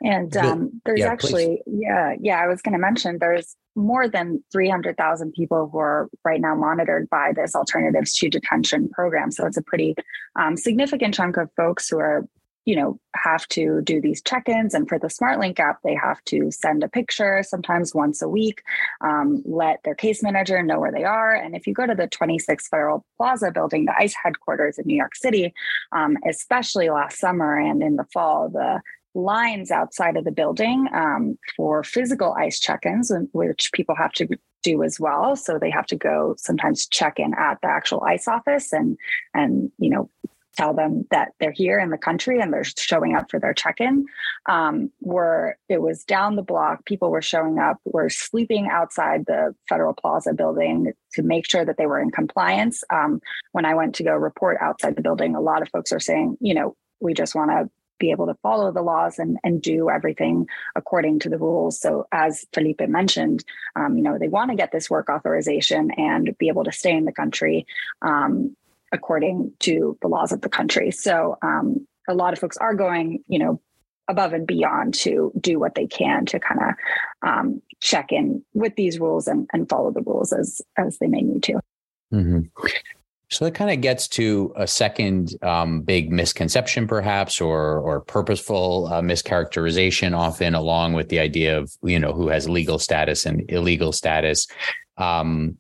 [0.03, 1.81] And um, there's yeah, actually, please.
[1.81, 6.41] yeah, yeah, I was going to mention there's more than 300,000 people who are right
[6.41, 9.31] now monitored by this alternatives to detention program.
[9.31, 9.95] So it's a pretty
[10.37, 12.27] um, significant chunk of folks who are,
[12.65, 14.75] you know, have to do these check ins.
[14.75, 18.63] And for the SmartLink app, they have to send a picture sometimes once a week,
[19.03, 21.33] um, let their case manager know where they are.
[21.33, 24.97] And if you go to the 26 Federal Plaza building, the ICE headquarters in New
[24.97, 25.55] York City,
[25.93, 28.81] um, especially last summer and in the fall, the
[29.15, 34.29] lines outside of the building um, for physical ICE check-ins, which people have to
[34.63, 35.37] do as well.
[35.37, 38.99] So they have to go sometimes check in at the actual ICE office and
[39.35, 40.11] and you know
[40.57, 44.05] tell them that they're here in the country and they're showing up for their check-in.
[44.47, 49.55] Um, where it was down the block, people were showing up, were sleeping outside the
[49.69, 52.83] Federal Plaza building to make sure that they were in compliance.
[52.93, 53.21] Um,
[53.53, 56.37] when I went to go report outside the building, a lot of folks are saying,
[56.41, 57.71] you know, we just want to
[58.01, 61.81] be able to follow the laws and, and do everything according to the rules.
[61.81, 63.45] So as Felipe mentioned,
[63.77, 66.97] um, you know, they want to get this work authorization and be able to stay
[66.97, 67.67] in the country
[68.03, 68.57] um,
[68.91, 70.91] according to the laws of the country.
[70.91, 73.61] So um, a lot of folks are going, you know,
[74.09, 78.75] above and beyond to do what they can to kind of um, check in with
[78.75, 81.61] these rules and, and follow the rules as as they may need to.
[82.13, 82.41] Mm-hmm.
[83.31, 88.89] So that kind of gets to a second um, big misconception, perhaps, or or purposeful
[88.89, 93.49] uh, mischaracterization, often along with the idea of you know who has legal status and
[93.49, 94.49] illegal status,
[94.97, 95.57] um,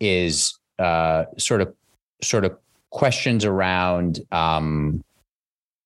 [0.00, 1.72] is uh, sort of
[2.20, 2.56] sort of
[2.90, 5.00] questions around um,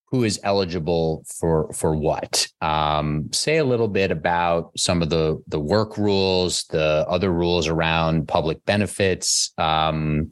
[0.07, 2.47] who is eligible for for what.
[2.61, 7.67] Um, say a little bit about some of the the work rules, the other rules
[7.67, 9.53] around public benefits.
[9.59, 10.31] Um,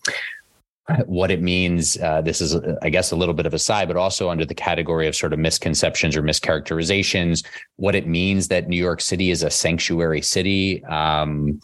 [1.05, 1.97] what it means.
[1.97, 4.55] Uh, this is, I guess, a little bit of a side, but also under the
[4.55, 9.43] category of sort of misconceptions or mischaracterizations, what it means that New York City is
[9.43, 10.83] a sanctuary city.
[10.85, 11.59] Um,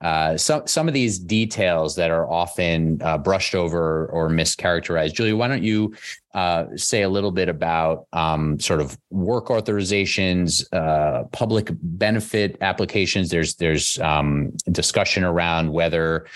[0.00, 5.12] uh, some some of these details that are often uh, brushed over or mischaracterized.
[5.12, 5.94] Giulia, why don't you
[6.32, 13.28] uh, say a little bit about um, sort of work authorizations, uh, public benefit applications?
[13.28, 16.26] There's there's um, discussion around whether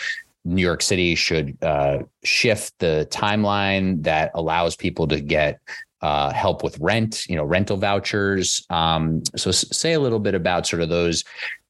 [0.45, 5.61] New York City should uh, shift the timeline that allows people to get
[6.03, 8.67] uh, help with rent, you know, rental vouchers.
[8.69, 11.25] Um, so, say a little bit about sort of those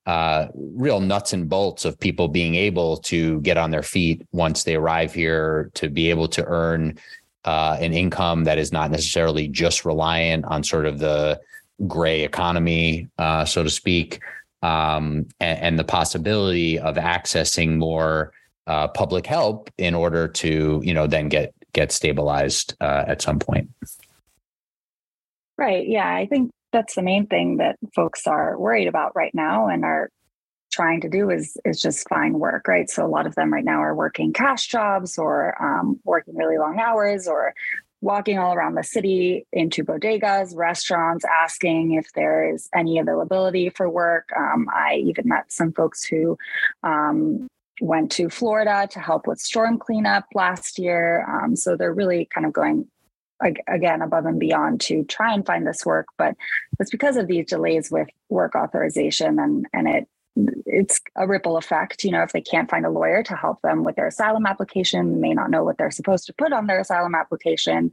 [0.06, 4.64] uh, real nuts and bolts of people being able to get on their feet once
[4.64, 6.98] they arrive here, to be able to earn
[7.44, 11.40] uh, an income that is not necessarily just reliant on sort of the
[11.86, 14.20] gray economy, uh, so to speak,
[14.62, 18.32] um, and, and, the possibility of accessing more
[18.66, 23.38] uh, public help in order to, you know, then get get stabilized uh, at some
[23.38, 23.68] point.
[25.58, 25.86] Right.
[25.86, 29.84] Yeah, I think that's the main thing that folks are worried about right now and
[29.84, 30.10] are
[30.74, 33.64] trying to do is is just find work right so a lot of them right
[33.64, 37.54] now are working cash jobs or um, working really long hours or
[38.00, 43.88] walking all around the city into bodegas restaurants asking if there is any availability for
[43.88, 46.36] work um, i even met some folks who
[46.82, 47.46] um,
[47.80, 51.26] went to florida to help with storm cleanup last year.
[51.28, 52.86] Um, so they're really kind of going
[53.66, 56.34] again above and beyond to try and find this work but
[56.78, 62.04] it's because of these delays with work authorization and and it it's a ripple effect.
[62.04, 65.12] You know if they can't find a lawyer to help them with their asylum application
[65.12, 67.92] they may not know what they're supposed to put on their asylum application.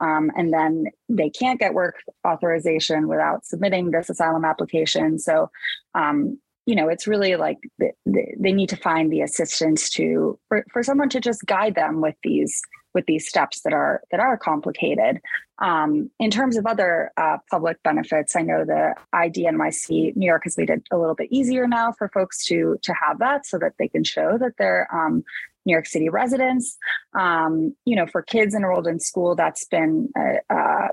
[0.00, 5.18] Um, and then they can't get work authorization without submitting this asylum application.
[5.18, 5.50] So
[5.94, 10.82] um, you know it's really like they, need to find the assistance to for, for
[10.82, 12.60] someone to just guide them with these
[12.94, 15.20] with these steps that are that are complicated.
[15.58, 20.58] Um, in terms of other uh, public benefits, I know the IDNYC New York has
[20.58, 23.74] made it a little bit easier now for folks to to have that, so that
[23.78, 25.24] they can show that they're um,
[25.64, 26.76] New York City residents.
[27.18, 30.88] Um, you know, for kids enrolled in school, that's been uh, uh,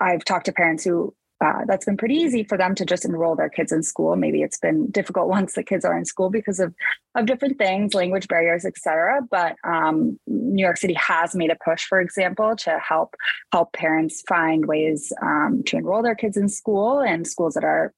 [0.00, 3.34] I've talked to parents who uh, that's been pretty easy for them to just enroll
[3.34, 4.14] their kids in school.
[4.16, 6.74] Maybe it's been difficult once the kids are in school because of
[7.14, 9.20] of different things, language barriers, et cetera.
[9.28, 13.14] But um, New York City has made a push, for example, to help
[13.52, 17.94] help parents find ways um, to enroll their kids in school and schools that are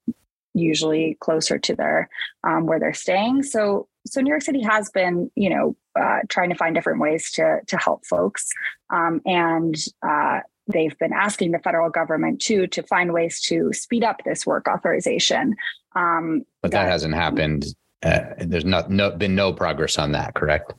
[0.53, 2.09] usually closer to their
[2.43, 3.43] um, where they're staying.
[3.43, 7.31] So so New York City has been, you know, uh, trying to find different ways
[7.31, 8.49] to to help folks,
[8.89, 9.75] um, and
[10.05, 14.45] uh, they've been asking the federal government too to find ways to speed up this
[14.45, 15.55] work authorization.
[15.95, 17.65] Um, but that, that, hasn't happened.
[18.01, 20.73] Uh, there's not no, been no progress on that, correct?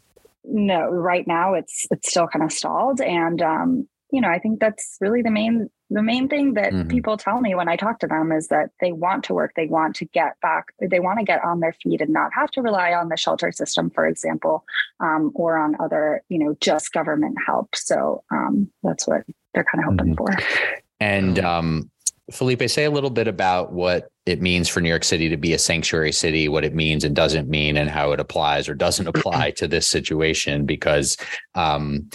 [0.45, 4.61] No, right now it's it's still kind of stalled, and um, you know I think
[4.61, 6.89] that's really the main the main thing that mm-hmm.
[6.89, 9.66] people tell me when I talk to them is that they want to work, they
[9.66, 12.62] want to get back, they want to get on their feet and not have to
[12.62, 14.64] rely on the shelter system, for example,
[15.01, 17.74] um, or on other, you know, just government help.
[17.76, 19.22] So um, that's what
[19.55, 20.39] they're kind of hoping mm-hmm.
[20.39, 20.75] for.
[21.01, 21.91] And um,
[22.31, 25.53] Felipe, say a little bit about what it means for New York City to be
[25.53, 29.07] a sanctuary city, what it means and doesn't mean, and how it applies or doesn't
[29.15, 31.17] apply to this situation, because
[31.55, 32.09] um,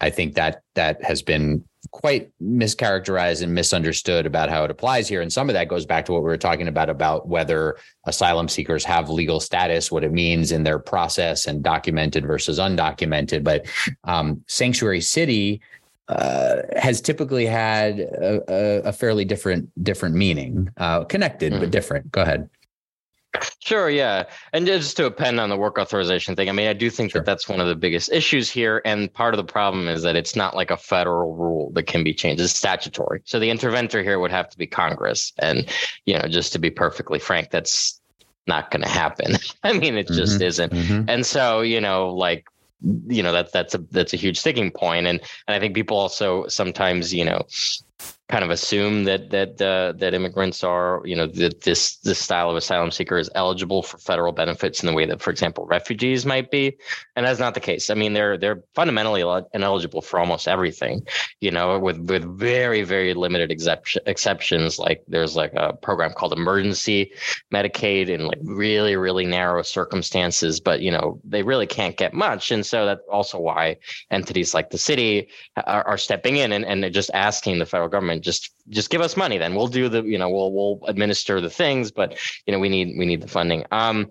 [0.00, 5.22] I think that that has been quite mischaracterized and misunderstood about how it applies here.
[5.22, 8.48] And some of that goes back to what we were talking about about whether asylum
[8.48, 13.44] seekers have legal status, what it means in their process, and documented versus undocumented.
[13.44, 13.66] But
[14.04, 15.60] um, sanctuary city
[16.08, 21.60] uh, has typically had a, a, fairly different different meaning, uh, connected mm.
[21.60, 22.12] but different.
[22.12, 22.50] Go ahead.
[23.58, 24.24] Sure, yeah.
[24.52, 27.20] And just to append on the work authorization thing, I mean, I do think sure.
[27.20, 28.80] that that's one of the biggest issues here.
[28.84, 32.04] And part of the problem is that it's not like a federal rule that can
[32.04, 33.22] be changed, it's statutory.
[33.24, 35.32] So the interventor here would have to be Congress.
[35.38, 35.66] And,
[36.04, 38.00] you know, just to be perfectly frank, that's
[38.46, 39.36] not going to happen.
[39.62, 40.42] I mean, it just mm-hmm.
[40.42, 40.72] isn't.
[40.72, 41.08] Mm-hmm.
[41.08, 42.46] And so, you know, like,
[43.06, 44.70] you know, that's that's a that's a huge sticking.
[45.06, 47.42] And and I think people also sometimes, you know,
[48.30, 52.50] kind of assume that that uh, that immigrants are, you know, that this this style
[52.50, 56.24] of asylum seeker is eligible for federal benefits in the way that, for example, refugees
[56.24, 56.74] might be,
[57.16, 57.90] and that's not the case.
[57.90, 59.20] I mean, they're they're fundamentally
[59.52, 61.06] ineligible for almost everything,
[61.40, 64.78] you know, with with very very limited exception, exceptions.
[64.78, 67.12] Like there's like a program called Emergency
[67.52, 72.50] Medicaid in like really really narrow circumstances, but you know they really can't get much,
[72.50, 73.76] and so that's also why
[74.10, 75.28] entities like the city
[75.66, 79.16] are, are stepping in and and just asking the federal government just just give us
[79.16, 82.58] money then we'll do the you know we'll we'll administer the things but you know
[82.58, 84.10] we need we need the funding um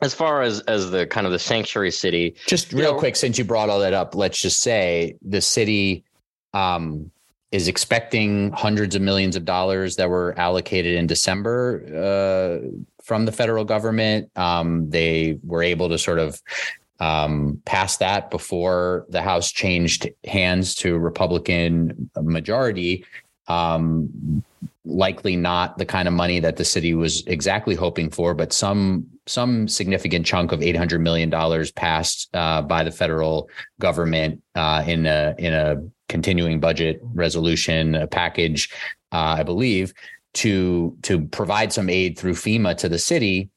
[0.00, 3.38] as far as as the kind of the sanctuary city just real know, quick since
[3.38, 6.04] you brought all that up let's just say the city
[6.54, 7.10] um
[7.52, 12.66] is expecting hundreds of millions of dollars that were allocated in December uh,
[13.04, 14.30] from the federal government.
[14.36, 16.40] Um, they were able to sort of
[17.02, 17.60] um,
[17.98, 23.04] that before the House changed hands to Republican majority.
[23.48, 24.44] Um,
[24.84, 29.06] likely not the kind of money that the city was exactly hoping for, but some
[29.26, 33.48] some significant chunk of eight hundred million dollars passed uh, by the federal
[33.80, 38.70] government uh, in a in a continuing budget resolution a package,
[39.10, 39.92] uh, I believe,
[40.34, 43.50] to to provide some aid through FEMA to the city.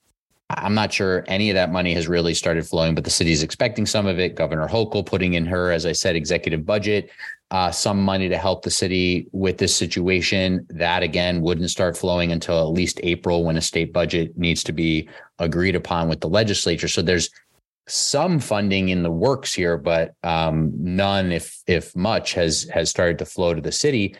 [0.49, 3.41] I'm not sure any of that money has really started flowing, but the city is
[3.41, 4.35] expecting some of it.
[4.35, 7.09] Governor Hochul putting in her, as I said, executive budget
[7.51, 10.65] uh, some money to help the city with this situation.
[10.69, 14.71] That again wouldn't start flowing until at least April when a state budget needs to
[14.71, 16.87] be agreed upon with the legislature.
[16.87, 17.29] So there's
[17.87, 23.19] some funding in the works here, but um, none, if if much, has has started
[23.19, 24.15] to flow to the city.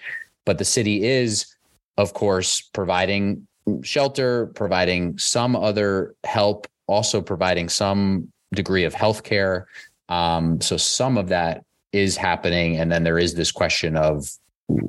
[0.46, 1.56] But the city is,
[1.98, 3.48] of course, providing
[3.84, 9.68] shelter, providing some other help, also providing some degree of health care.
[10.09, 12.78] Um, so some of that is happening.
[12.78, 14.28] And then there is this question of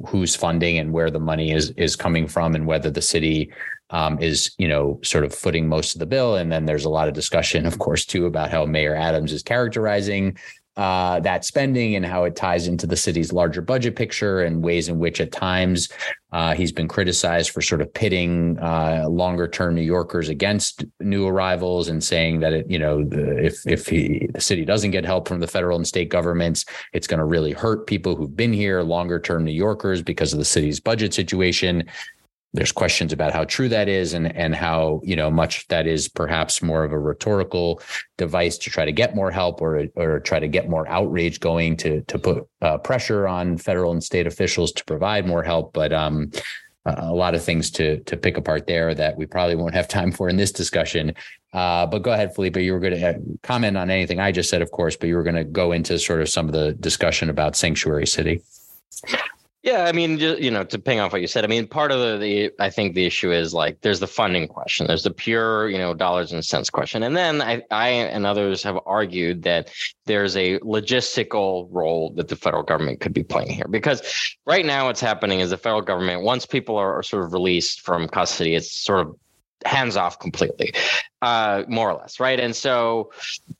[0.06, 3.50] who's funding and where the money is is coming from and whether the city
[3.90, 6.90] um, is you know sort of footing most of the bill and then there's a
[6.90, 10.36] lot of discussion of course too about how mayor adams is characterizing
[10.76, 14.88] uh, that spending and how it ties into the city's larger budget picture and ways
[14.88, 15.88] in which at times
[16.32, 21.26] uh, he's been criticized for sort of pitting uh, longer term New Yorkers against new
[21.26, 25.04] arrivals and saying that it, you know, the, if if he, the city doesn't get
[25.04, 28.52] help from the federal and state governments, it's going to really hurt people who've been
[28.52, 31.84] here, longer term New Yorkers, because of the city's budget situation
[32.56, 36.08] there's questions about how true that is and and how you know much that is
[36.08, 37.80] perhaps more of a rhetorical
[38.16, 41.76] device to try to get more help or or try to get more outrage going
[41.76, 45.92] to to put uh, pressure on federal and state officials to provide more help but
[45.92, 46.30] um
[46.86, 50.12] a lot of things to to pick apart there that we probably won't have time
[50.12, 51.14] for in this discussion.
[51.52, 52.56] Uh, but go ahead, Felipe.
[52.58, 55.16] You were going to uh, comment on anything I just said, of course, but you
[55.16, 58.42] were going to go into sort of some of the discussion about sanctuary city.
[59.66, 61.90] Yeah, I mean, just, you know, to ping off what you said, I mean, part
[61.90, 65.10] of the, the, I think the issue is like there's the funding question, there's the
[65.10, 69.42] pure, you know, dollars and cents question, and then I, I and others have argued
[69.42, 69.72] that
[70.04, 74.86] there's a logistical role that the federal government could be playing here because right now
[74.86, 78.54] what's happening is the federal government once people are, are sort of released from custody,
[78.54, 79.16] it's sort of
[79.64, 80.72] hands off completely,
[81.22, 82.38] uh, more or less, right?
[82.38, 83.10] And so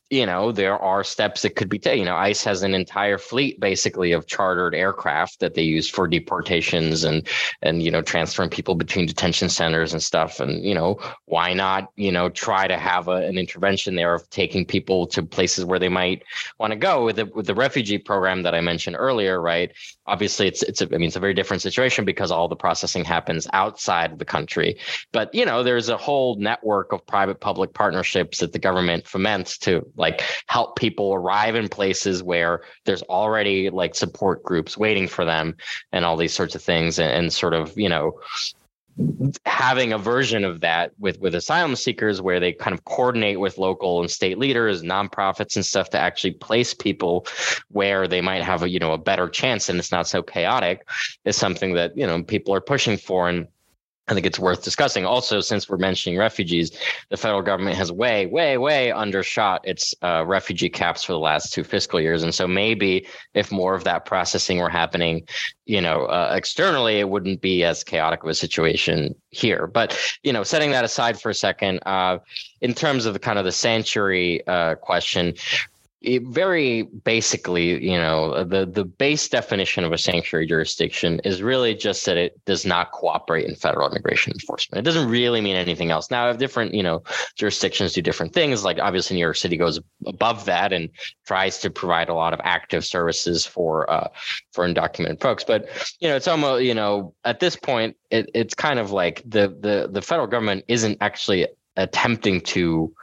[0.09, 1.99] you know, there are steps that could be taken.
[1.99, 6.07] You know, ICE has an entire fleet basically of chartered aircraft that they use for
[6.07, 7.27] deportations and
[7.61, 10.39] and you know transferring people between detention centers and stuff.
[10.39, 14.29] And you know, why not you know try to have a, an intervention there of
[14.29, 16.23] taking people to places where they might
[16.57, 19.73] want to go with the with the refugee program that I mentioned earlier, right?
[20.05, 23.03] Obviously, it's it's a, I mean it's a very different situation because all the processing
[23.03, 24.77] happens outside of the country.
[25.11, 29.57] But you know, there's a whole network of private public partnerships that the government foments
[29.57, 35.23] to like help people arrive in places where there's already like support groups waiting for
[35.23, 35.55] them
[35.93, 38.19] and all these sorts of things and, and sort of you know
[39.45, 43.57] having a version of that with with asylum seekers where they kind of coordinate with
[43.57, 47.25] local and state leaders nonprofits and stuff to actually place people
[47.69, 50.85] where they might have a you know a better chance and it's not so chaotic
[51.23, 53.29] is something that you know people are pushing for.
[53.29, 53.47] And
[54.07, 55.05] I think it's worth discussing.
[55.05, 56.71] Also, since we're mentioning refugees,
[57.09, 61.53] the federal government has way, way, way undershot its uh, refugee caps for the last
[61.53, 65.27] two fiscal years, and so maybe if more of that processing were happening,
[65.65, 69.67] you know, uh, externally, it wouldn't be as chaotic of a situation here.
[69.67, 72.19] But you know, setting that aside for a second, uh,
[72.61, 75.33] in terms of the kind of the sanctuary uh, question,
[76.01, 81.73] it very basically, you know, the the base definition of a sanctuary jurisdiction is really
[81.73, 84.79] just that it does not cooperate in federal immigration enforcement.
[84.79, 86.11] It doesn't really mean anything else.
[86.11, 87.01] Now, if different, you know,
[87.35, 90.89] jurisdictions do different things, like obviously New York City goes above that and
[91.25, 94.09] tries to provide a lot of active services for uh,
[94.51, 95.43] for undocumented folks.
[95.43, 95.67] But
[95.99, 99.47] you know, it's almost you know at this point, it, it's kind of like the
[99.47, 102.93] the the federal government isn't actually attempting to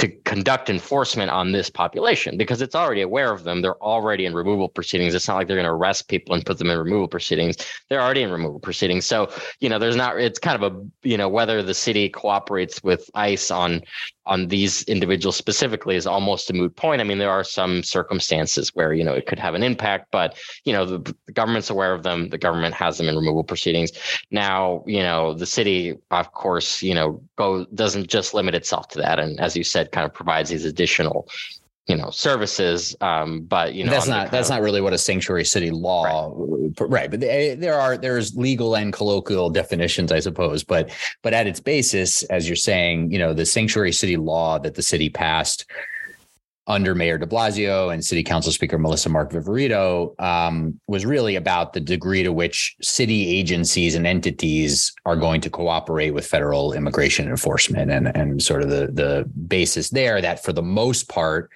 [0.00, 3.60] to conduct enforcement on this population because it's already aware of them.
[3.60, 5.14] They're already in removal proceedings.
[5.14, 7.56] It's not like they're going to arrest people and put them in removal proceedings.
[7.88, 9.04] They're already in removal proceedings.
[9.04, 9.30] So,
[9.60, 13.10] you know, there's not, it's kind of a, you know, whether the city cooperates with
[13.14, 13.82] ICE on
[14.26, 17.00] on these individuals specifically is almost a moot point.
[17.00, 20.38] I mean, there are some circumstances where you know it could have an impact, but
[20.64, 22.28] you know the, the government's aware of them.
[22.28, 23.92] The government has them in removal proceedings.
[24.30, 28.98] Now, you know the city, of course, you know go doesn't just limit itself to
[28.98, 31.28] that, and as you said, kind of provides these additional
[31.86, 34.98] you know services um but you know that's not that's of, not really what a
[34.98, 37.10] sanctuary city law right, right.
[37.10, 40.90] but they, there are there's legal and colloquial definitions i suppose but
[41.22, 44.82] but at its basis as you're saying you know the sanctuary city law that the
[44.82, 45.64] city passed
[46.70, 51.72] under Mayor de Blasio and City Council Speaker Melissa Mark Viverito um, was really about
[51.72, 57.28] the degree to which city agencies and entities are going to cooperate with federal immigration
[57.28, 61.50] enforcement and, and sort of the, the basis there that for the most part,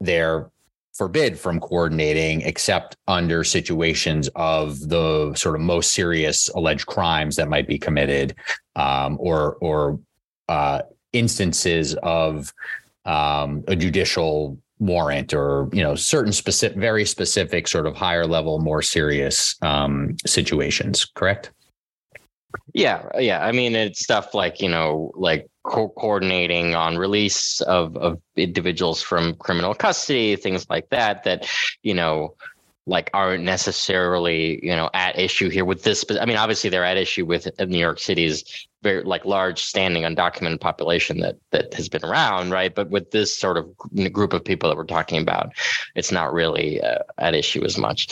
[0.00, 0.50] they're
[0.94, 7.48] forbid from coordinating except under situations of the sort of most serious alleged crimes that
[7.48, 8.34] might be committed
[8.76, 10.00] um, or or
[10.48, 10.80] uh,
[11.12, 12.54] instances of
[13.06, 18.58] um, a judicial warrant or you know certain specific very specific sort of higher level
[18.58, 21.52] more serious um, situations correct?
[22.74, 23.44] Yeah yeah.
[23.44, 29.02] I mean it's stuff like you know like co- coordinating on release of of individuals
[29.02, 31.48] from criminal custody things like that that
[31.82, 32.34] you know
[32.86, 36.96] like aren't necessarily you know at issue here with this i mean obviously they're at
[36.96, 42.04] issue with new york city's very like large standing undocumented population that that has been
[42.04, 42.74] around right?
[42.74, 43.64] But with this sort of
[44.12, 45.52] group of people that we're talking about
[45.94, 48.08] it's not really uh, at issue as much.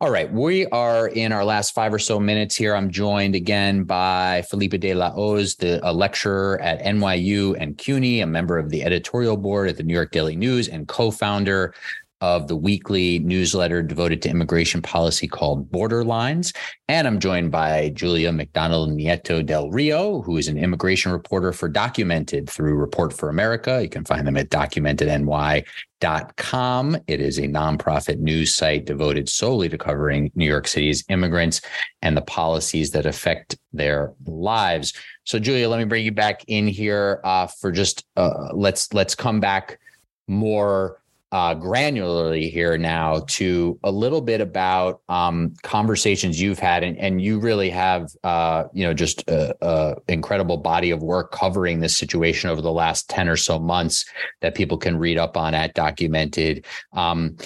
[0.00, 2.76] All right, we are in our last five or so minutes here.
[2.76, 8.20] I'm joined again by Felipe de la Hoz, the a lecturer at NYU and CUNY,
[8.20, 11.74] a member of the editorial board at the New York Daily News, and co-founder
[12.20, 16.52] of the weekly newsletter devoted to immigration policy called Borderlines.
[16.88, 21.68] And I'm joined by Giulia McDonnell Nieto del Rio, who is an immigration reporter for
[21.68, 23.80] Documented through Report for America.
[23.82, 26.96] You can find them at documentedny.com.
[27.06, 31.60] It is a nonprofit news site devoted solely to covering New York City's immigrants
[32.02, 34.92] and the policies that affect their lives.
[35.24, 39.14] So, Giulia, let me bring you back in here uh, for just uh, let's let's
[39.14, 39.78] come back
[40.26, 41.00] more
[41.30, 47.20] uh, granularly here now to a little bit about um, conversations you've had, and, and
[47.20, 51.96] you really have, uh, you know, just a, a, incredible body of work covering this
[51.96, 54.06] situation over the last ten or so months
[54.40, 56.64] that people can read up on at Documented.
[56.94, 57.36] Um,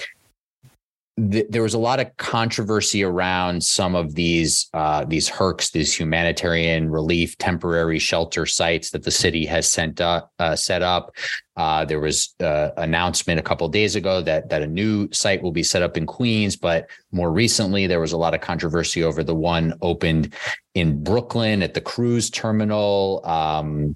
[1.15, 6.89] there was a lot of controversy around some of these uh, these HERRCs, these humanitarian
[6.89, 11.15] relief temporary shelter sites that the city has sent up, uh, set up.
[11.55, 15.43] Uh, there was an uh, announcement a couple days ago that that a new site
[15.43, 19.03] will be set up in Queens, but more recently there was a lot of controversy
[19.03, 20.33] over the one opened
[20.73, 23.21] in Brooklyn at the cruise terminal.
[23.23, 23.95] Um,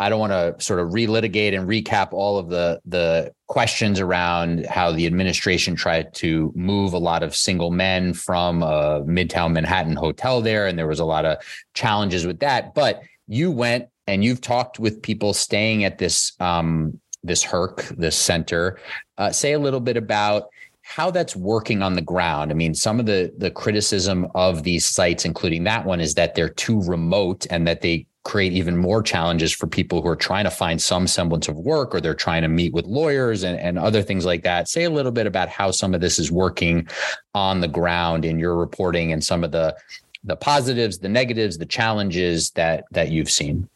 [0.00, 4.64] I don't want to sort of relitigate and recap all of the the questions around
[4.64, 9.94] how the administration tried to move a lot of single men from a Midtown Manhattan
[9.94, 11.36] hotel there, and there was a lot of
[11.74, 12.74] challenges with that.
[12.74, 18.16] But you went and you've talked with people staying at this um, this HERRC, this
[18.16, 18.78] center.
[19.18, 20.48] Uh, say a little bit about
[20.80, 22.50] how that's working on the ground.
[22.50, 26.34] I mean, some of the the criticism of these sites, including that one, is that
[26.34, 30.44] they're too remote and that they create even more challenges for people who are trying
[30.44, 33.78] to find some semblance of work or they're trying to meet with lawyers and, and
[33.78, 34.68] other things like that.
[34.68, 36.86] Say a little bit about how some of this is working
[37.34, 39.76] on the ground in your reporting and some of the
[40.22, 43.68] the positives, the negatives, the challenges that that you've seen.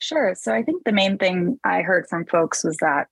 [0.00, 0.34] Sure.
[0.34, 3.08] So I think the main thing I heard from folks was that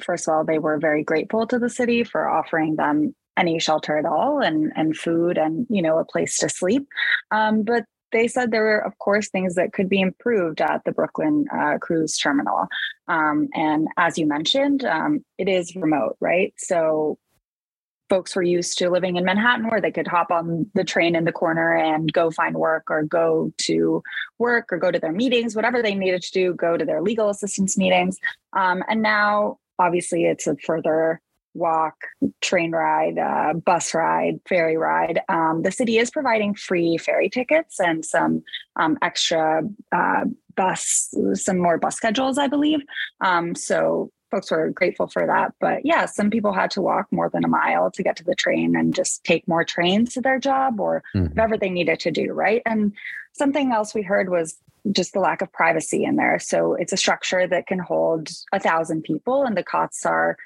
[0.00, 3.96] first of all, they were very grateful to the city for offering them any shelter
[3.96, 6.86] at all and and food and you know a place to sleep
[7.30, 10.92] um, but they said there were, of course, things that could be improved at the
[10.92, 12.68] Brooklyn uh, cruise terminal.
[13.08, 16.54] Um, and as you mentioned, um, it is remote, right?
[16.56, 17.18] So
[18.12, 21.24] folks were used to living in Manhattan where they could hop on the train in
[21.24, 24.02] the corner and go find work or go to
[24.38, 27.30] work or go to their meetings, whatever they needed to do, go to their legal
[27.30, 28.18] assistance meetings.
[28.52, 31.21] Um, and now, obviously, it's a further
[31.54, 31.94] walk,
[32.40, 35.20] train ride, uh, bus ride, ferry ride.
[35.28, 38.42] Um, the city is providing free ferry tickets and some
[38.76, 40.24] um, extra uh,
[40.56, 42.80] bus, some more bus schedules, I believe.
[43.20, 45.52] Um, so folks were grateful for that.
[45.60, 48.34] But yeah, some people had to walk more than a mile to get to the
[48.34, 51.28] train and just take more trains to their job or mm-hmm.
[51.28, 52.32] whatever they needed to do.
[52.32, 52.62] Right.
[52.64, 52.94] And
[53.32, 54.58] something else we heard was
[54.90, 56.38] just the lack of privacy in there.
[56.38, 60.36] So it's a structure that can hold a thousand people, and the cots are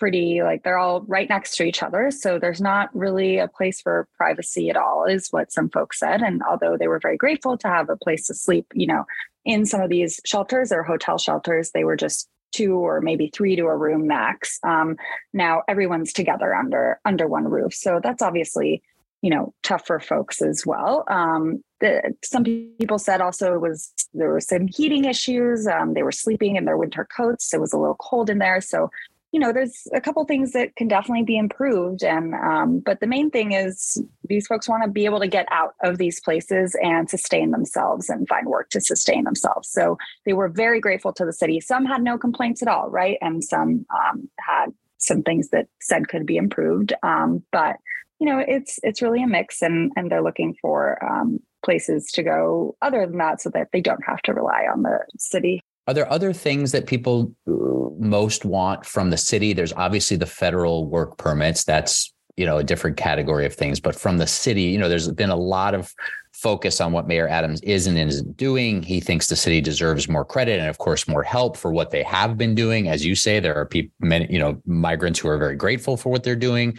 [0.00, 3.80] pretty like they're all right next to each other so there's not really a place
[3.80, 7.56] for privacy at all is what some folks said and although they were very grateful
[7.56, 9.04] to have a place to sleep you know
[9.44, 13.54] in some of these shelters or hotel shelters they were just two or maybe three
[13.54, 14.96] to a room max um,
[15.34, 18.82] now everyone's together under under one roof so that's obviously
[19.22, 21.04] you know tough for folks as well.
[21.08, 25.66] Um, the, some people said also it was there were some heating issues.
[25.66, 27.52] Um, they were sleeping in their winter coats.
[27.52, 28.90] It was a little cold in there, so
[29.32, 32.02] you know, there's a couple things that can definitely be improved.
[32.02, 35.46] And, um, but the main thing is these folks want to be able to get
[35.52, 39.70] out of these places and sustain themselves and find work to sustain themselves.
[39.70, 41.60] So they were very grateful to the city.
[41.60, 43.18] Some had no complaints at all, right?
[43.20, 44.66] And some um, had
[44.98, 46.92] some things that said could be improved.
[47.04, 47.76] Um, but,
[48.18, 52.24] you know, it's, it's really a mix and, and they're looking for um, places to
[52.24, 55.94] go other than that so that they don't have to rely on the city are
[55.94, 57.52] there other things that people uh,
[57.98, 59.52] most want from the city?
[59.52, 61.64] There's obviously the federal work permits.
[61.64, 63.80] That's you know a different category of things.
[63.80, 65.92] But from the city, you know, there's been a lot of
[66.32, 68.84] focus on what Mayor Adams is and isn't doing.
[68.84, 72.04] He thinks the city deserves more credit and, of course, more help for what they
[72.04, 72.88] have been doing.
[72.88, 76.08] As you say, there are people, many, you know, migrants who are very grateful for
[76.08, 76.78] what they're doing.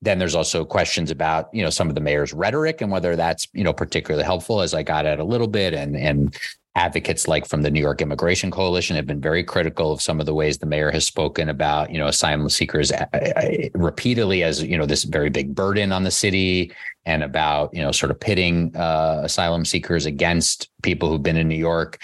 [0.00, 3.48] Then there's also questions about, you know, some of the mayor's rhetoric and whether that's,
[3.52, 4.60] you know, particularly helpful.
[4.60, 6.38] As I got at a little bit, and and
[6.76, 10.26] advocates like from the New York Immigration Coalition have been very critical of some of
[10.26, 14.62] the ways the mayor has spoken about, you know, asylum seekers uh, uh, repeatedly as,
[14.62, 16.72] you know, this very big burden on the city
[17.06, 21.48] and about, you know, sort of pitting uh, asylum seekers against people who've been in
[21.48, 22.00] New York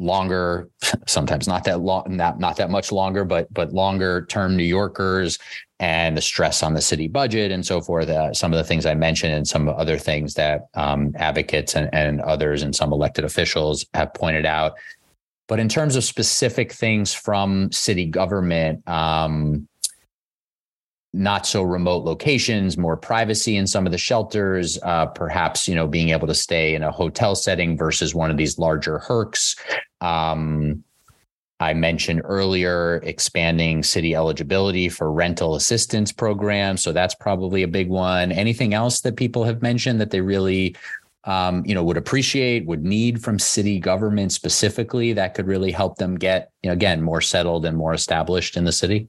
[0.00, 0.68] longer
[1.06, 5.38] sometimes not that long not not that much longer but but longer term new yorkers
[5.80, 8.08] and the stress on the city budget and so forth.
[8.08, 11.90] Uh, some of the things I mentioned and some other things that um, advocates and,
[11.92, 14.74] and others and some elected officials have pointed out.
[15.46, 19.68] But in terms of specific things from city government, um,
[21.14, 25.86] not so remote locations, more privacy in some of the shelters, uh, perhaps you know
[25.86, 29.56] being able to stay in a hotel setting versus one of these larger HERRCs.
[30.00, 30.82] Um,
[31.60, 36.82] I mentioned earlier expanding city eligibility for rental assistance programs.
[36.82, 38.32] So that's probably a big one.
[38.32, 40.74] Anything else that people have mentioned that they really
[41.26, 45.96] um, you know, would appreciate, would need from city government specifically that could really help
[45.96, 49.08] them get, you know, again, more settled and more established in the city?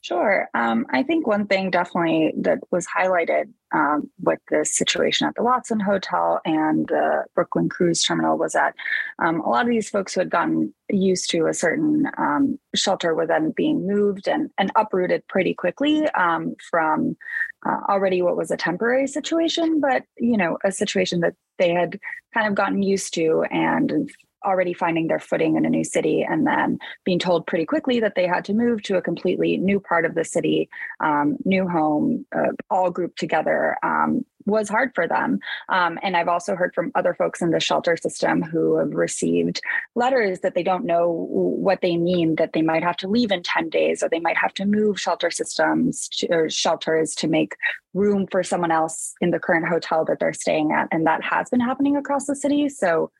[0.00, 0.48] Sure.
[0.54, 5.44] Um, I think one thing definitely that was highlighted um, with the situation at the
[5.44, 8.74] Watson Hotel and the Brooklyn Cruise Terminal was that
[9.20, 13.14] um, a lot of these folks who had gotten used to a certain um, shelter
[13.14, 17.16] were then being moved and, and uprooted pretty quickly um, from
[17.64, 21.98] uh, already what was a temporary situation, but you know a situation that they had
[22.34, 24.10] kind of gotten used to and
[24.44, 28.14] already finding their footing in a new city and then being told pretty quickly that
[28.14, 30.68] they had to move to a completely new part of the city,
[31.00, 33.76] um, new home, uh, all grouped together.
[33.82, 35.38] Um, was hard for them.
[35.68, 39.60] Um, and I've also heard from other folks in the shelter system who have received
[39.94, 43.42] letters that they don't know what they mean, that they might have to leave in
[43.42, 47.56] 10 days or they might have to move shelter systems to, or shelters to make
[47.94, 50.88] room for someone else in the current hotel that they're staying at.
[50.90, 52.68] And that has been happening across the city.
[52.68, 53.10] So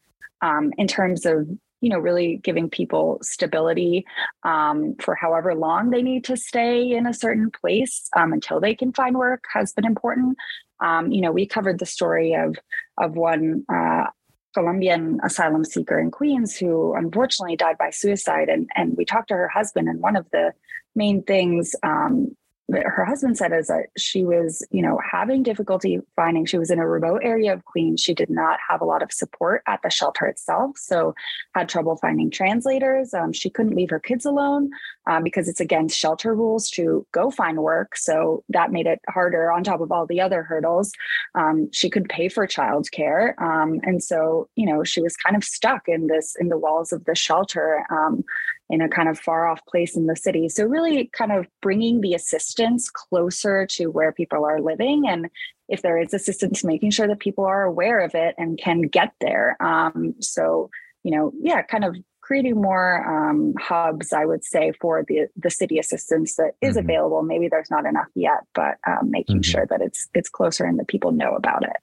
[0.42, 1.48] um, in terms of
[1.80, 4.04] you know really giving people stability
[4.44, 8.74] um, for however long they need to stay in a certain place um, until they
[8.74, 10.36] can find work has been important.
[10.80, 12.56] Um, you know we covered the story of
[12.98, 14.06] of one uh,
[14.54, 19.34] colombian asylum seeker in queens who unfortunately died by suicide and and we talked to
[19.34, 20.52] her husband and one of the
[20.94, 22.36] main things um,
[22.72, 26.46] her husband said is that she was, you know, having difficulty finding.
[26.46, 28.02] She was in a remote area of Queens.
[28.02, 31.14] She did not have a lot of support at the shelter itself, so
[31.54, 33.14] had trouble finding translators.
[33.14, 34.70] Um, she couldn't leave her kids alone
[35.06, 37.96] um, because it's against shelter rules to go find work.
[37.96, 39.50] So that made it harder.
[39.50, 40.92] On top of all the other hurdles,
[41.34, 45.44] um, she could pay for childcare, um, and so you know she was kind of
[45.44, 48.24] stuck in this in the walls of the shelter um,
[48.72, 50.48] in a kind of far off place in the city.
[50.48, 55.04] So, really kind of bringing the assistance closer to where people are living.
[55.06, 55.28] And
[55.68, 59.12] if there is assistance, making sure that people are aware of it and can get
[59.20, 59.56] there.
[59.60, 60.70] Um, so,
[61.02, 65.50] you know, yeah, kind of creating more um, hubs, I would say, for the the
[65.50, 66.88] city assistance that is mm-hmm.
[66.88, 67.22] available.
[67.22, 69.50] Maybe there's not enough yet, but um, making mm-hmm.
[69.50, 71.76] sure that it's it's closer and that people know about it.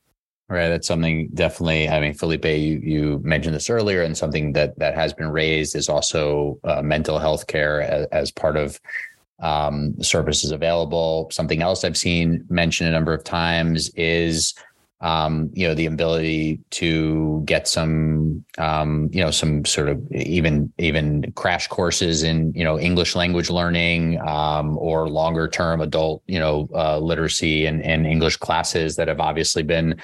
[0.47, 1.87] Right, that's something definitely.
[1.87, 5.75] I mean, Felipe, you you mentioned this earlier, and something that that has been raised
[5.75, 8.79] is also uh, mental health care as, as part of
[9.41, 11.29] um, services available.
[11.31, 14.55] Something else I've seen mentioned a number of times is
[15.01, 20.73] um, you know, the ability to get some, um, you know, some sort of even
[20.77, 26.37] even crash courses in, you know, English language learning um, or longer term adult, you
[26.37, 29.95] know, uh, literacy and, and English classes that have obviously been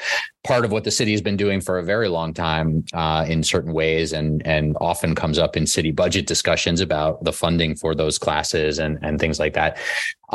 [0.45, 3.43] part of what the city has been doing for a very long time uh, in
[3.43, 4.13] certain ways.
[4.13, 8.79] And and often comes up in city budget discussions about the funding for those classes
[8.79, 9.77] and and things like that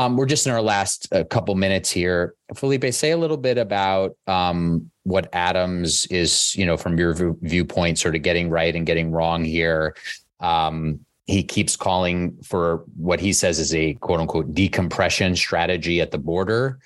[0.01, 2.35] Um, we're just in our last uh, couple minutes here.
[2.55, 7.37] Felipe, say a little bit about um, what Adams is, you know, from your v-
[7.43, 9.95] viewpoint, sort of getting right and getting wrong here.
[10.41, 16.13] Um, he keeps calling for what he says is a quote unquote decompression strategy at
[16.13, 16.79] the border.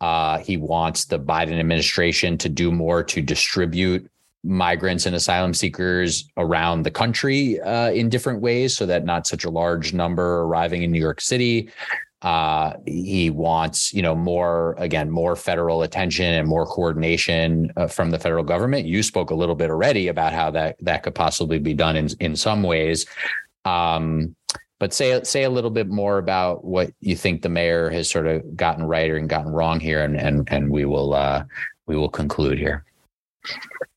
[0.00, 4.10] Uh, he wants the Biden administration to do more to distribute
[4.42, 9.44] migrants and asylum seekers around the country uh, in different ways so that not such
[9.44, 11.68] a large number arriving in New York City.
[12.24, 18.10] Uh, he wants, you know, more again, more federal attention and more coordination uh, from
[18.10, 18.86] the federal government.
[18.86, 22.08] You spoke a little bit already about how that that could possibly be done in
[22.20, 23.04] in some ways.
[23.66, 24.34] Um,
[24.80, 28.26] but say say a little bit more about what you think the mayor has sort
[28.26, 31.44] of gotten right or gotten wrong here, and and and we will uh,
[31.86, 32.86] we will conclude here.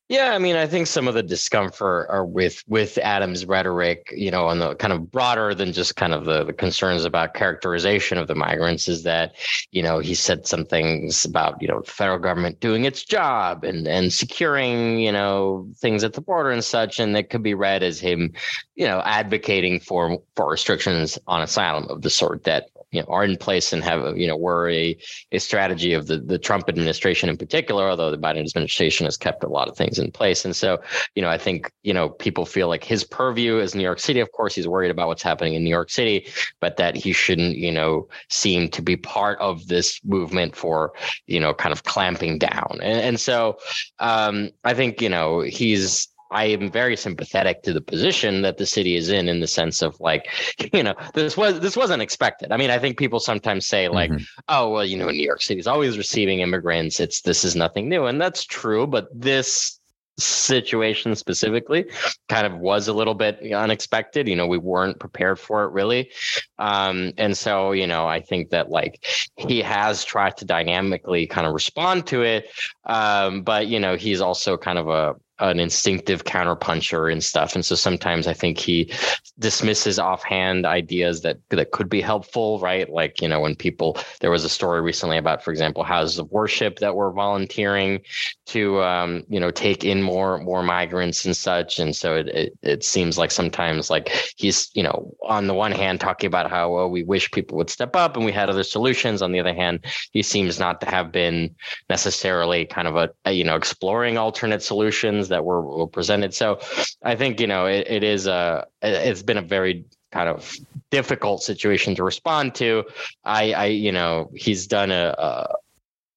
[0.10, 4.32] Yeah, I mean, I think some of the discomfort are with with Adams' rhetoric, you
[4.32, 8.18] know, on the kind of broader than just kind of the, the concerns about characterization
[8.18, 9.36] of the migrants is that,
[9.72, 13.66] you know, he said some things about, you know, the federal government doing its job
[13.66, 17.53] and and securing, you know, things at the border and such, and that could be
[17.53, 18.32] read as him,
[18.76, 23.24] you know, advocating for for restrictions on asylum of the sort that you know are
[23.24, 24.98] in place and have you know were a,
[25.32, 29.44] a strategy of the the Trump administration in particular, although the Biden administration has kept
[29.44, 30.46] a lot of things in place.
[30.46, 30.80] And so,
[31.16, 34.20] you know, I think you know people feel like his purview is New York City.
[34.20, 36.28] Of course, he's worried about what's happening in New York City,
[36.62, 40.94] but that he shouldn't you know seem to be part of this movement for
[41.26, 42.80] you know kind of clamping down.
[42.82, 43.58] And, and so,
[44.00, 48.65] um, I think you know he's I am very sympathetic to the position that the
[48.65, 50.28] city is in, in the sense of like,
[50.73, 52.51] you know, this was this wasn't expected.
[52.51, 54.23] I mean, I think people sometimes say like, mm-hmm.
[54.49, 56.99] oh, well, you know, New York City is always receiving immigrants.
[56.99, 58.88] It's this is nothing new, and that's true.
[58.88, 59.80] But this
[60.19, 61.86] situation specifically
[62.28, 66.09] kind of was a little bit unexpected you know we weren't prepared for it really
[66.57, 69.05] um, and so you know i think that like
[69.36, 72.49] he has tried to dynamically kind of respond to it
[72.86, 77.56] um, but you know he's also kind of a an instinctive counterpuncher and stuff.
[77.56, 78.92] And so sometimes I think he
[79.40, 82.90] dismisses offhand ideas that that could be helpful, right?
[82.90, 86.32] Like, you know, when people there was a story recently about, for example, houses of
[86.32, 88.02] worship that were volunteering
[88.48, 91.80] to um, you know, take in more more migrants and such.
[91.80, 95.72] And so it, it it seems like sometimes like he's, you know, on the one
[95.72, 98.64] hand talking about how well we wish people would step up and we had other
[98.64, 99.22] solutions.
[99.22, 101.54] On the other hand, he seems not to have been
[101.90, 106.34] necessarily kind of a, a you know, exploring alternate solutions that were, were presented.
[106.34, 106.59] So
[107.03, 110.53] I think, you know, it, it is a, it's been a very kind of
[110.89, 112.84] difficult situation to respond to.
[113.23, 115.55] I, I, you know, he's done a, a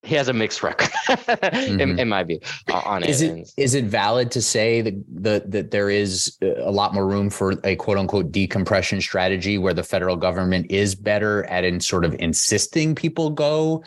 [0.02, 1.80] he has a mixed record mm-hmm.
[1.80, 2.40] in, in, my view
[2.72, 3.38] on is it.
[3.38, 7.06] Is it is it valid to say that the, that there is a lot more
[7.06, 11.80] room for a quote unquote decompression strategy where the federal government is better at in
[11.80, 13.84] sort of insisting people go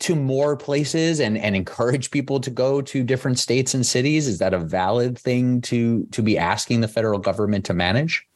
[0.00, 4.38] to more places and and encourage people to go to different states and cities is
[4.38, 8.26] that a valid thing to to be asking the federal government to manage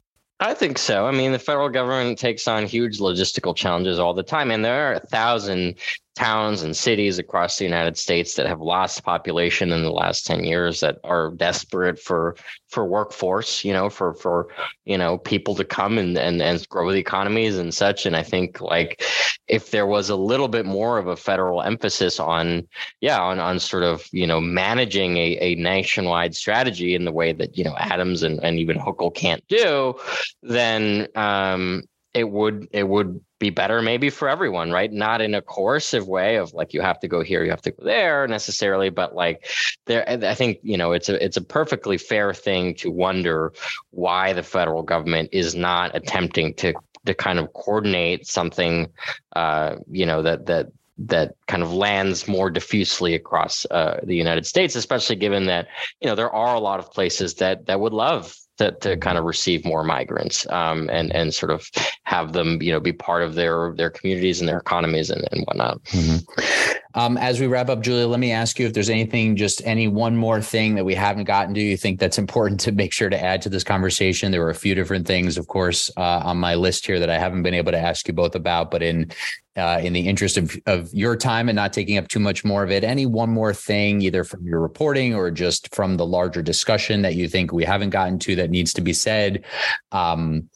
[0.40, 1.04] I think so.
[1.04, 4.88] I mean, the federal government takes on huge logistical challenges all the time, and there
[4.88, 5.74] are a thousand
[6.18, 10.42] towns and cities across the United States that have lost population in the last 10
[10.42, 12.34] years that are desperate for
[12.66, 14.48] for workforce, you know, for for
[14.84, 18.04] you know, people to come and and, and grow the economies and such.
[18.04, 19.00] And I think like
[19.46, 22.66] if there was a little bit more of a federal emphasis on
[23.00, 27.32] yeah, on on sort of, you know, managing a, a nationwide strategy in the way
[27.32, 29.94] that, you know, Adams and, and even Hochul can't do,
[30.42, 31.84] then um
[32.18, 34.92] it would it would be better maybe for everyone, right?
[34.92, 37.70] Not in a coercive way of like you have to go here, you have to
[37.70, 39.46] go there necessarily, but like
[39.86, 43.52] there I think, you know, it's a it's a perfectly fair thing to wonder
[43.90, 46.74] why the federal government is not attempting to
[47.06, 48.88] to kind of coordinate something
[49.36, 50.66] uh, you know, that that
[50.98, 55.68] that kind of lands more diffusely across uh, the United States, especially given that
[56.00, 59.18] you know there are a lot of places that that would love to, to kind
[59.18, 61.68] of receive more migrants um, and and sort of
[62.04, 65.44] have them you know be part of their their communities and their economies and, and
[65.46, 65.82] whatnot.
[65.84, 66.72] Mm-hmm.
[66.94, 69.88] Um, as we wrap up, Giulia, let me ask you if there's anything, just any
[69.88, 73.10] one more thing that we haven't gotten to, you think that's important to make sure
[73.10, 74.32] to add to this conversation.
[74.32, 77.18] There were a few different things, of course, uh, on my list here that I
[77.18, 79.10] haven't been able to ask you both about, but in
[79.56, 82.62] uh, in the interest of, of your time and not taking up too much more
[82.62, 86.40] of it, any one more thing, either from your reporting or just from the larger
[86.42, 89.44] discussion that you think we haven't gotten to that needs to be said?
[89.90, 90.48] Um,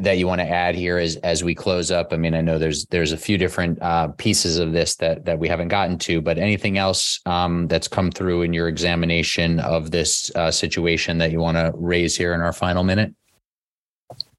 [0.00, 2.12] that you want to add here as as we close up?
[2.12, 5.38] I mean, I know there's there's a few different uh, pieces of this that that
[5.38, 9.90] we haven't gotten to, but anything else um, that's come through in your examination of
[9.90, 13.14] this uh, situation that you want to raise here in our final minute?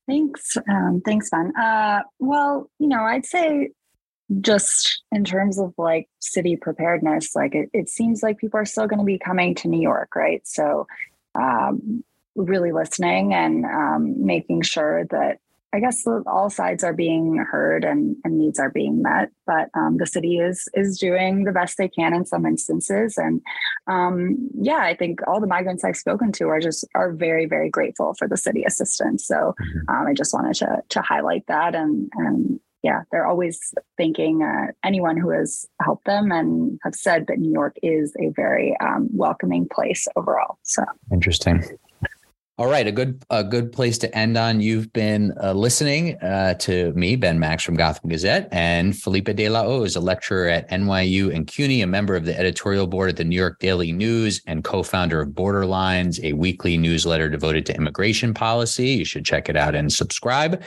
[0.07, 1.55] Thanks, um, thanks, Ben.
[1.55, 3.69] Uh, well, you know, I'd say
[4.41, 8.87] just in terms of like city preparedness, like it, it seems like people are still
[8.87, 10.41] going to be coming to New York, right?
[10.45, 10.87] So,
[11.35, 12.03] um,
[12.35, 15.39] really listening and um, making sure that
[15.71, 19.97] I guess all sides are being heard and, and needs are being met, but um,
[19.97, 23.17] the city is is doing the best they can in some instances.
[23.17, 23.41] And
[23.85, 27.69] um, yeah, I think all the migrants I've spoken to are just are very very
[27.69, 29.27] grateful for the city assistance.
[29.27, 29.89] So mm-hmm.
[29.89, 34.71] um, I just wanted to to highlight that and and yeah, they're always thanking uh,
[34.83, 39.09] anyone who has helped them and have said that New York is a very um,
[39.11, 40.57] welcoming place overall.
[40.63, 41.63] So interesting.
[42.59, 44.59] All right, a good a good place to end on.
[44.59, 49.47] You've been uh, listening uh, to me, Ben Max from Gotham Gazette, and Felipe De
[49.47, 53.11] La Hoz is a lecturer at NYU and CUNY, a member of the editorial board
[53.11, 57.75] at the New York Daily News, and co-founder of Borderlines, a weekly newsletter devoted to
[57.77, 58.89] immigration policy.
[58.89, 60.61] You should check it out and subscribe.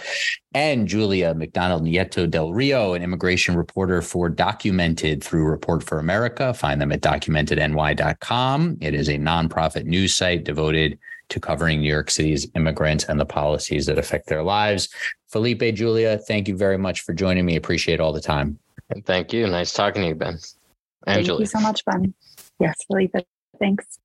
[0.55, 6.55] And Giulia McDonnell Nieto del Rio, an immigration reporter for Documented through Report for America.
[6.55, 8.79] Find them at documentedny.com.
[8.81, 10.99] It is a nonprofit news site devoted
[11.33, 14.89] to covering New York City's immigrants and the policies that affect their lives.
[15.29, 17.57] Felipe, Giulia, thank you very much for joining me.
[17.57, 18.59] Appreciate all the time.
[19.07, 19.47] Thank you.
[19.47, 20.35] Nice talking to you, Ben.
[20.35, 20.43] And
[21.07, 21.41] thank Giulia.
[21.41, 22.13] you so much, Ben.
[22.61, 23.15] Yes, Felipe.
[23.59, 23.99] Thanks.